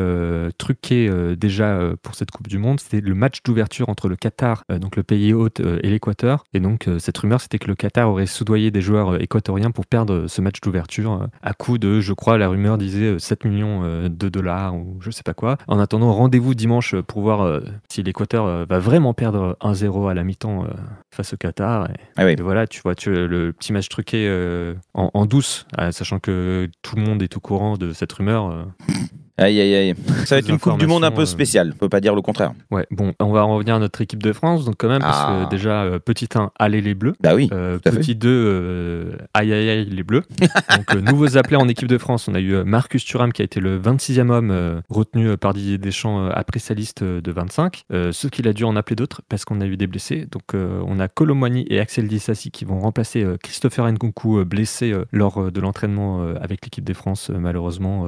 truqué 0.57 1.09
déjà 1.37 1.79
pour 2.01 2.15
cette 2.15 2.31
Coupe 2.31 2.47
du 2.47 2.57
Monde. 2.57 2.79
C'était 2.79 3.01
le 3.01 3.15
match 3.15 3.43
d'ouverture 3.43 3.89
entre 3.89 4.09
le 4.09 4.15
Qatar, 4.15 4.63
donc 4.69 4.95
le 4.95 5.03
pays 5.03 5.33
hôte, 5.33 5.59
et 5.59 5.89
l'Équateur. 5.89 6.43
Et 6.53 6.59
donc, 6.59 6.89
cette 6.99 7.17
rumeur, 7.17 7.41
c'était 7.41 7.59
que 7.59 7.67
le 7.67 7.75
Qatar 7.75 8.09
aurait 8.09 8.25
soudoyé 8.25 8.71
des 8.71 8.81
joueurs 8.81 9.21
équatoriens 9.21 9.71
pour 9.71 9.85
perdre 9.85 10.27
ce 10.27 10.41
match 10.41 10.59
d'ouverture 10.61 11.27
à 11.41 11.53
coût 11.53 11.77
de, 11.77 11.99
je 11.99 12.13
crois, 12.13 12.37
la 12.37 12.47
rumeur 12.47 12.77
disait 12.77 13.19
7 13.19 13.45
millions 13.45 14.07
de 14.07 14.29
dollars 14.29 14.75
ou 14.75 14.97
je 15.01 15.11
sais 15.11 15.23
pas 15.23 15.33
quoi. 15.33 15.57
En 15.67 15.79
attendant, 15.79 16.13
rendez-vous 16.13 16.55
dimanche 16.55 16.95
pour 17.07 17.21
voir 17.21 17.50
euh, 17.51 17.61
si 17.89 18.03
l'Équateur 18.03 18.45
euh, 18.45 18.65
va 18.67 18.79
vraiment 18.79 19.13
perdre 19.13 19.57
1-0 19.61 20.09
à 20.09 20.13
la 20.13 20.23
mi-temps 20.23 20.63
euh, 20.63 20.67
face 21.13 21.33
au 21.33 21.37
Qatar. 21.37 21.89
Et, 21.89 21.93
ah 22.17 22.25
voilà, 22.41 22.67
tu 22.67 22.81
vois, 22.81 22.95
tu, 22.95 23.11
le 23.11 23.51
petit 23.53 23.73
match 23.73 23.89
truqué 23.89 24.29
en, 24.93 25.25
douce, 25.25 25.65
sachant 25.91 26.19
que 26.19 26.69
tout 26.81 26.95
le 26.95 27.03
monde 27.03 27.21
est 27.21 27.37
au 27.37 27.39
courant 27.39 27.77
de 27.77 27.93
cette 27.93 28.11
rumeur. 28.11 28.67
Aïe, 29.41 29.59
aïe, 29.59 29.75
aïe. 29.75 29.95
Ça 30.25 30.35
va 30.35 30.39
être 30.39 30.49
une 30.49 30.59
Coupe 30.59 30.77
du 30.77 30.85
Monde 30.85 31.03
un 31.03 31.11
peu 31.11 31.25
spéciale, 31.25 31.71
on 31.73 31.77
peut 31.77 31.89
pas 31.89 31.99
dire 31.99 32.13
le 32.13 32.21
contraire. 32.21 32.53
Ouais, 32.69 32.85
bon, 32.91 33.13
on 33.19 33.31
va 33.31 33.41
revenir 33.41 33.75
à 33.75 33.79
notre 33.79 33.99
équipe 34.01 34.21
de 34.21 34.33
France, 34.33 34.65
donc 34.65 34.75
quand 34.77 34.87
même, 34.87 35.01
parce 35.01 35.25
que 35.25 35.45
ah. 35.45 35.47
déjà, 35.49 35.87
petit 36.05 36.29
1, 36.33 36.51
allez 36.59 36.81
les 36.81 36.93
Bleus. 36.93 37.15
Bah 37.21 37.33
oui. 37.33 37.49
petit 37.83 38.15
2, 38.15 39.17
aïe, 39.33 39.51
aïe, 39.51 39.69
aïe, 39.69 39.85
les 39.85 40.03
Bleus. 40.03 40.23
donc, 40.77 40.93
nouveaux 41.01 41.37
appelés 41.37 41.55
en 41.55 41.67
équipe 41.67 41.87
de 41.87 41.97
France, 41.97 42.27
on 42.27 42.35
a 42.35 42.39
eu 42.39 42.63
Marcus 42.63 43.03
Thuram 43.03 43.33
qui 43.33 43.41
a 43.41 43.45
été 43.45 43.59
le 43.59 43.79
26e 43.79 44.29
homme 44.29 44.81
retenu 44.89 45.35
par 45.37 45.53
Didier 45.53 45.79
Deschamps 45.79 46.27
après 46.27 46.59
sa 46.59 46.75
liste 46.75 47.03
de 47.03 47.31
25. 47.31 47.85
ce 47.89 48.27
qu'il 48.27 48.47
a 48.47 48.53
dû 48.53 48.63
en 48.63 48.75
appeler 48.75 48.95
d'autres 48.95 49.21
parce 49.27 49.43
qu'on 49.43 49.59
a 49.61 49.65
eu 49.65 49.77
des 49.77 49.87
blessés. 49.87 50.27
Donc, 50.31 50.53
on 50.53 50.99
a 50.99 51.07
Colomani 51.07 51.65
et 51.69 51.79
Axel 51.79 52.07
Dissassi 52.07 52.51
qui 52.51 52.65
vont 52.65 52.79
remplacer 52.79 53.25
Christopher 53.41 53.91
Nkunku 53.91 54.45
blessé 54.45 54.93
lors 55.11 55.51
de 55.51 55.59
l'entraînement 55.59 56.21
avec 56.39 56.63
l'équipe 56.63 56.83
de 56.83 56.93
France, 56.93 57.31
malheureusement. 57.33 58.05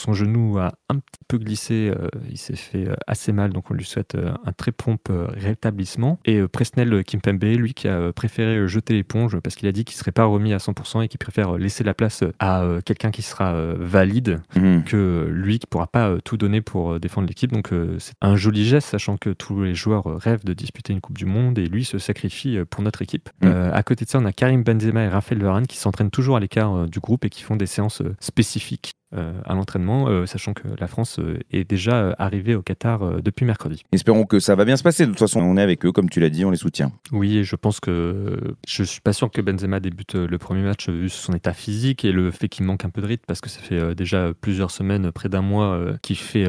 Son 0.00 0.14
genou 0.14 0.58
a 0.58 0.72
un 0.88 0.94
petit 0.94 1.20
peu 1.28 1.36
glissé, 1.36 1.92
euh, 1.94 2.08
il 2.30 2.38
s'est 2.38 2.56
fait 2.56 2.88
euh, 2.88 2.94
assez 3.06 3.32
mal, 3.32 3.52
donc 3.52 3.70
on 3.70 3.74
lui 3.74 3.84
souhaite 3.84 4.14
euh, 4.14 4.32
un 4.46 4.52
très 4.52 4.72
prompt 4.72 5.12
rétablissement. 5.36 6.18
Et 6.24 6.40
Presnel 6.48 7.04
Kimpembe, 7.04 7.42
lui, 7.42 7.74
qui 7.74 7.86
a 7.86 8.10
préféré 8.14 8.66
jeter 8.66 8.94
l'éponge 8.94 9.38
parce 9.40 9.56
qu'il 9.56 9.68
a 9.68 9.72
dit 9.72 9.84
qu'il 9.84 9.96
ne 9.96 9.98
serait 9.98 10.10
pas 10.10 10.24
remis 10.24 10.54
à 10.54 10.56
100% 10.56 11.04
et 11.04 11.08
qu'il 11.08 11.18
préfère 11.18 11.58
laisser 11.58 11.84
la 11.84 11.92
place 11.92 12.24
à 12.38 12.64
quelqu'un 12.86 13.10
qui 13.10 13.20
sera 13.20 13.52
valide 13.74 14.40
mhm. 14.56 14.84
que 14.84 15.28
lui 15.30 15.58
qui 15.58 15.66
ne 15.66 15.70
pourra 15.70 15.86
pas 15.86 16.16
tout 16.24 16.38
donner 16.38 16.62
pour 16.62 16.98
défendre 16.98 17.28
l'équipe. 17.28 17.52
Donc 17.52 17.70
c'est 17.98 18.14
un 18.22 18.36
joli 18.36 18.64
geste, 18.64 18.88
sachant 18.88 19.18
que 19.18 19.30
tous 19.30 19.62
les 19.62 19.74
joueurs 19.74 20.04
rêvent 20.04 20.44
de 20.44 20.54
disputer 20.54 20.94
une 20.94 21.00
Coupe 21.02 21.18
du 21.18 21.26
Monde 21.26 21.58
et 21.58 21.66
lui 21.66 21.84
se 21.84 21.98
sacrifie 21.98 22.58
pour 22.70 22.82
notre 22.82 23.02
équipe. 23.02 23.28
Mhm. 23.42 23.50
à 23.50 23.82
côté 23.82 24.06
de 24.06 24.10
ça, 24.10 24.18
on 24.18 24.24
a 24.24 24.32
Karim 24.32 24.62
Benzema 24.62 25.02
et 25.02 25.08
Raphaël 25.08 25.42
Varane 25.42 25.66
qui 25.66 25.76
s'entraînent 25.76 26.10
toujours 26.10 26.36
à 26.36 26.40
l'écart 26.40 26.88
du 26.88 27.00
groupe 27.00 27.26
et 27.26 27.30
qui 27.30 27.42
font 27.42 27.56
des 27.56 27.66
séances 27.66 28.02
spécifiques 28.20 28.94
à 29.12 29.54
l'entraînement, 29.54 30.08
euh, 30.08 30.26
sachant 30.26 30.52
que 30.52 30.68
la 30.78 30.86
France 30.86 31.18
euh, 31.18 31.40
est 31.52 31.68
déjà 31.68 32.14
arrivée 32.18 32.54
au 32.54 32.62
Qatar 32.62 33.20
depuis 33.22 33.44
mercredi. 33.44 33.84
Espérons 33.90 34.24
que 34.24 34.38
ça 34.38 34.54
va 34.54 34.64
bien 34.64 34.76
se 34.76 34.84
passer. 34.84 35.04
De 35.04 35.10
toute 35.10 35.18
façon, 35.18 35.40
on 35.40 35.56
est 35.56 35.62
avec 35.62 35.84
eux, 35.84 35.90
comme 35.90 36.08
tu 36.08 36.20
l'as 36.20 36.30
dit, 36.30 36.44
on 36.44 36.50
les 36.50 36.56
soutient. 36.56 36.92
Oui, 37.10 37.38
et 37.38 37.44
je 37.44 37.56
pense 37.56 37.80
que 37.80 38.54
je 38.68 38.84
suis 38.84 39.00
pas 39.00 39.12
sûr 39.12 39.30
que 39.30 39.40
Benzema 39.40 39.80
débute 39.80 40.14
le 40.14 40.38
premier 40.38 40.62
match 40.62 40.88
vu 40.88 41.08
son 41.08 41.32
état 41.32 41.52
physique 41.52 42.04
et 42.04 42.12
le 42.12 42.30
fait 42.30 42.48
qu'il 42.48 42.64
manque 42.66 42.84
un 42.84 42.90
peu 42.90 43.00
de 43.00 43.06
rythme 43.06 43.24
parce 43.26 43.40
que 43.40 43.48
ça 43.48 43.60
fait 43.60 43.94
déjà 43.94 44.30
plusieurs 44.40 44.70
semaines, 44.70 45.10
près 45.10 45.28
d'un 45.28 45.42
mois, 45.42 45.80
qu'il 46.02 46.16
fait, 46.16 46.46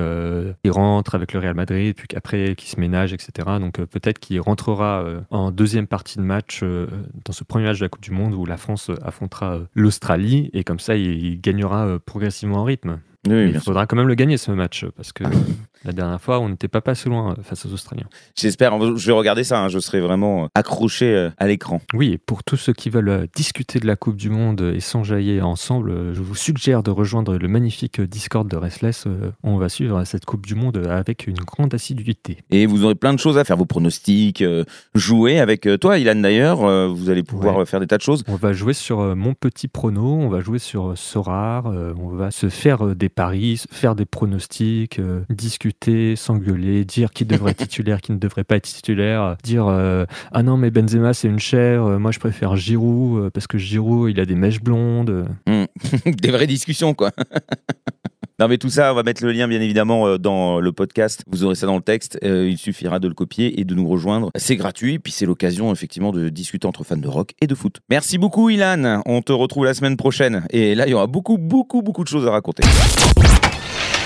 il 0.64 0.72
rentre 0.72 1.16
avec 1.16 1.34
le 1.34 1.40
Real 1.40 1.56
Madrid, 1.56 1.96
puis 1.96 2.08
qu'après 2.08 2.56
qu'il 2.56 2.70
se 2.70 2.80
ménage, 2.80 3.14
etc. 3.14 3.32
Donc 3.60 3.84
peut-être 3.86 4.20
qu'il 4.20 4.40
rentrera 4.40 5.04
en 5.32 5.52
deuxième 5.52 5.88
partie 5.88 6.18
de 6.18 6.24
match 6.24 6.64
dans 6.64 7.34
ce 7.34 7.44
premier 7.44 7.66
match 7.66 7.80
de 7.80 7.86
la 7.86 7.90
Coupe 7.90 8.04
du 8.04 8.12
Monde 8.12 8.34
où 8.34 8.46
la 8.46 8.58
France 8.58 8.92
affrontera 9.04 9.60
l'Australie 9.74 10.50
et 10.54 10.64
comme 10.64 10.80
ça 10.80 10.96
il 10.96 11.40
gagnera 11.42 11.98
progressivement 12.06 12.51
en 12.56 12.64
rythme. 12.64 13.00
il 13.28 13.60
faudra 13.60 13.86
quand 13.86 13.96
même 13.96 14.08
le 14.08 14.16
gagner 14.16 14.38
ce 14.38 14.52
match 14.52 14.86
parce 14.96 15.14
que 15.14 15.24
la 15.84 15.94
dernière 15.94 16.22
fois 16.22 16.40
on 16.40 16.50
n'était 16.50 16.68
pas 16.68 16.82
passé 16.82 17.10
loin 17.10 17.32
euh, 17.32 17.44
face 17.44 17.66
aux 17.66 17.74
Australiens. 17.74 18.08
J'espère, 18.36 18.98
je 18.98 19.08
vais 19.08 19.14
regarder 19.14 19.44
ça, 19.44 19.60
hein. 19.60 19.70
je 19.70 19.80
serai 19.80 20.00
vraiment 20.00 20.46
euh, 20.46 20.48
accroché 20.56 21.14
euh, 21.14 21.30
à 21.38 21.48
l'écran. 21.48 21.82
Oui, 21.94 22.14
et 22.14 22.18
pour 22.18 22.44
tous 22.44 22.58
ceux 22.58 22.74
qui 22.74 22.90
veulent 22.90 23.28
discuter 23.36 23.80
de 23.80 23.88
la 23.88 23.96
Coupe 23.96 24.16
du 24.16 24.30
Monde 24.30 24.62
et 24.76 24.80
s'enjailler 24.80 25.42
ensemble, 25.42 26.14
je 26.14 26.22
vous 26.22 26.36
suggère 26.36 26.84
de 26.84 26.92
rejoindre 26.92 27.38
le 27.38 27.48
magnifique 27.48 28.02
Discord 28.02 28.48
de 28.48 28.56
Restless. 28.56 29.06
On 29.44 29.58
va 29.58 29.70
suivre 29.70 30.04
cette 30.06 30.26
Coupe 30.26 30.46
du 30.46 30.56
Monde 30.56 30.86
avec 30.90 31.28
une 31.28 31.40
grande 31.40 31.74
assiduité. 31.74 32.38
Et 32.50 32.66
vous 32.66 32.84
aurez 32.84 32.96
plein 32.96 33.14
de 33.14 33.20
choses 33.20 33.38
à 33.38 33.44
faire, 33.44 33.58
vos 33.58 33.66
pronostics, 33.66 34.44
jouer 34.96 35.40
avec 35.40 35.68
toi, 35.80 35.98
Ilan 35.98 36.16
d'ailleurs, 36.16 36.90
vous 36.90 37.10
allez 37.10 37.24
pouvoir 37.24 37.68
faire 37.68 37.80
des 37.80 37.88
tas 37.88 37.98
de 37.98 38.02
choses. 38.02 38.24
On 38.28 38.36
va 38.36 38.54
jouer 38.54 38.74
sur 38.74 39.16
mon 39.16 39.34
petit 39.34 39.68
prono, 39.68 40.16
on 40.16 40.30
va 40.30 40.42
jouer 40.42 40.60
sur 40.60 40.98
Sorar, 40.98 41.66
on 41.66 42.10
va 42.10 42.32
se 42.32 42.50
faire 42.50 42.96
des 42.96 43.10
paris, 43.10 43.62
faire 43.72 43.96
des 43.96 44.06
pronostics, 44.06 45.00
discuter 45.30 45.71
discuter, 45.72 46.16
s'engueuler, 46.16 46.86
dire 46.86 47.12
qui 47.12 47.26
devrait 47.26 47.52
être 47.52 47.58
titulaire, 47.68 48.02
qui 48.02 48.12
ne 48.12 48.18
devrait 48.18 48.44
pas 48.44 48.56
être 48.56 48.68
titulaire, 48.68 49.36
dire 49.44 49.68
ah 49.68 50.44
non 50.44 50.58
mais 50.58 50.72
Benzema 50.72 51.14
c'est 51.14 51.28
une 51.28 51.40
chair, 51.40 51.84
moi 52.00 52.12
je 52.12 52.20
préfère 52.20 52.56
Giroud 52.56 53.30
parce 53.32 53.48
que 53.48 53.58
Giroud 53.58 54.12
il 54.12 54.20
a 54.20 54.26
des 54.26 54.36
mèches 54.36 54.62
blondes. 54.62 55.28
Hmm. 55.48 55.66
des 56.06 56.32
vraies 56.32 56.48
discussions 56.48 56.94
quoi. 56.94 57.12
Non 58.40 58.48
mais 58.48 58.58
tout 58.58 58.72
ça, 58.72 58.92
on 58.92 58.96
va 58.96 59.04
mettre 59.04 59.24
le 59.24 59.32
lien 59.32 59.48
bien 59.48 59.62
évidemment 59.62 60.08
euh, 60.08 60.18
dans 60.18 60.60
le 60.60 60.72
podcast. 60.72 61.24
Vous 61.28 61.44
aurez 61.44 61.54
ça 61.54 61.68
dans 61.68 61.76
le 61.76 61.84
texte. 61.84 62.18
Euh, 62.24 62.50
il 62.50 62.58
suffira 62.58 62.98
de 62.98 63.08
le 63.08 63.14
copier 63.14 63.60
et 63.60 63.66
de 63.66 63.76
nous 63.76 63.88
rejoindre. 63.88 64.32
C'est 64.36 64.56
gratuit, 64.56 64.98
puis 64.98 65.12
c'est 65.12 65.28
l'occasion 65.28 65.72
effectivement 65.72 66.12
de 66.12 66.28
discuter 66.30 66.66
entre 66.66 66.84
fans 66.84 66.98
de 66.98 67.08
rock 67.08 67.34
et 67.40 67.46
de 67.46 67.54
foot. 67.54 67.82
Merci 67.92 68.18
beaucoup 68.18 68.50
Ilan. 68.50 69.04
On 69.06 69.22
te 69.22 69.32
retrouve 69.32 69.66
la 69.66 69.76
semaine 69.76 69.96
prochaine. 69.96 70.44
Et 70.50 70.74
là, 70.74 70.88
il 70.88 70.90
y 70.90 70.96
aura 70.96 71.06
beaucoup, 71.06 71.38
beaucoup, 71.38 71.84
beaucoup 71.84 72.04
de 72.04 72.10
choses 72.10 72.26
à 72.26 72.32
raconter. 72.32 72.64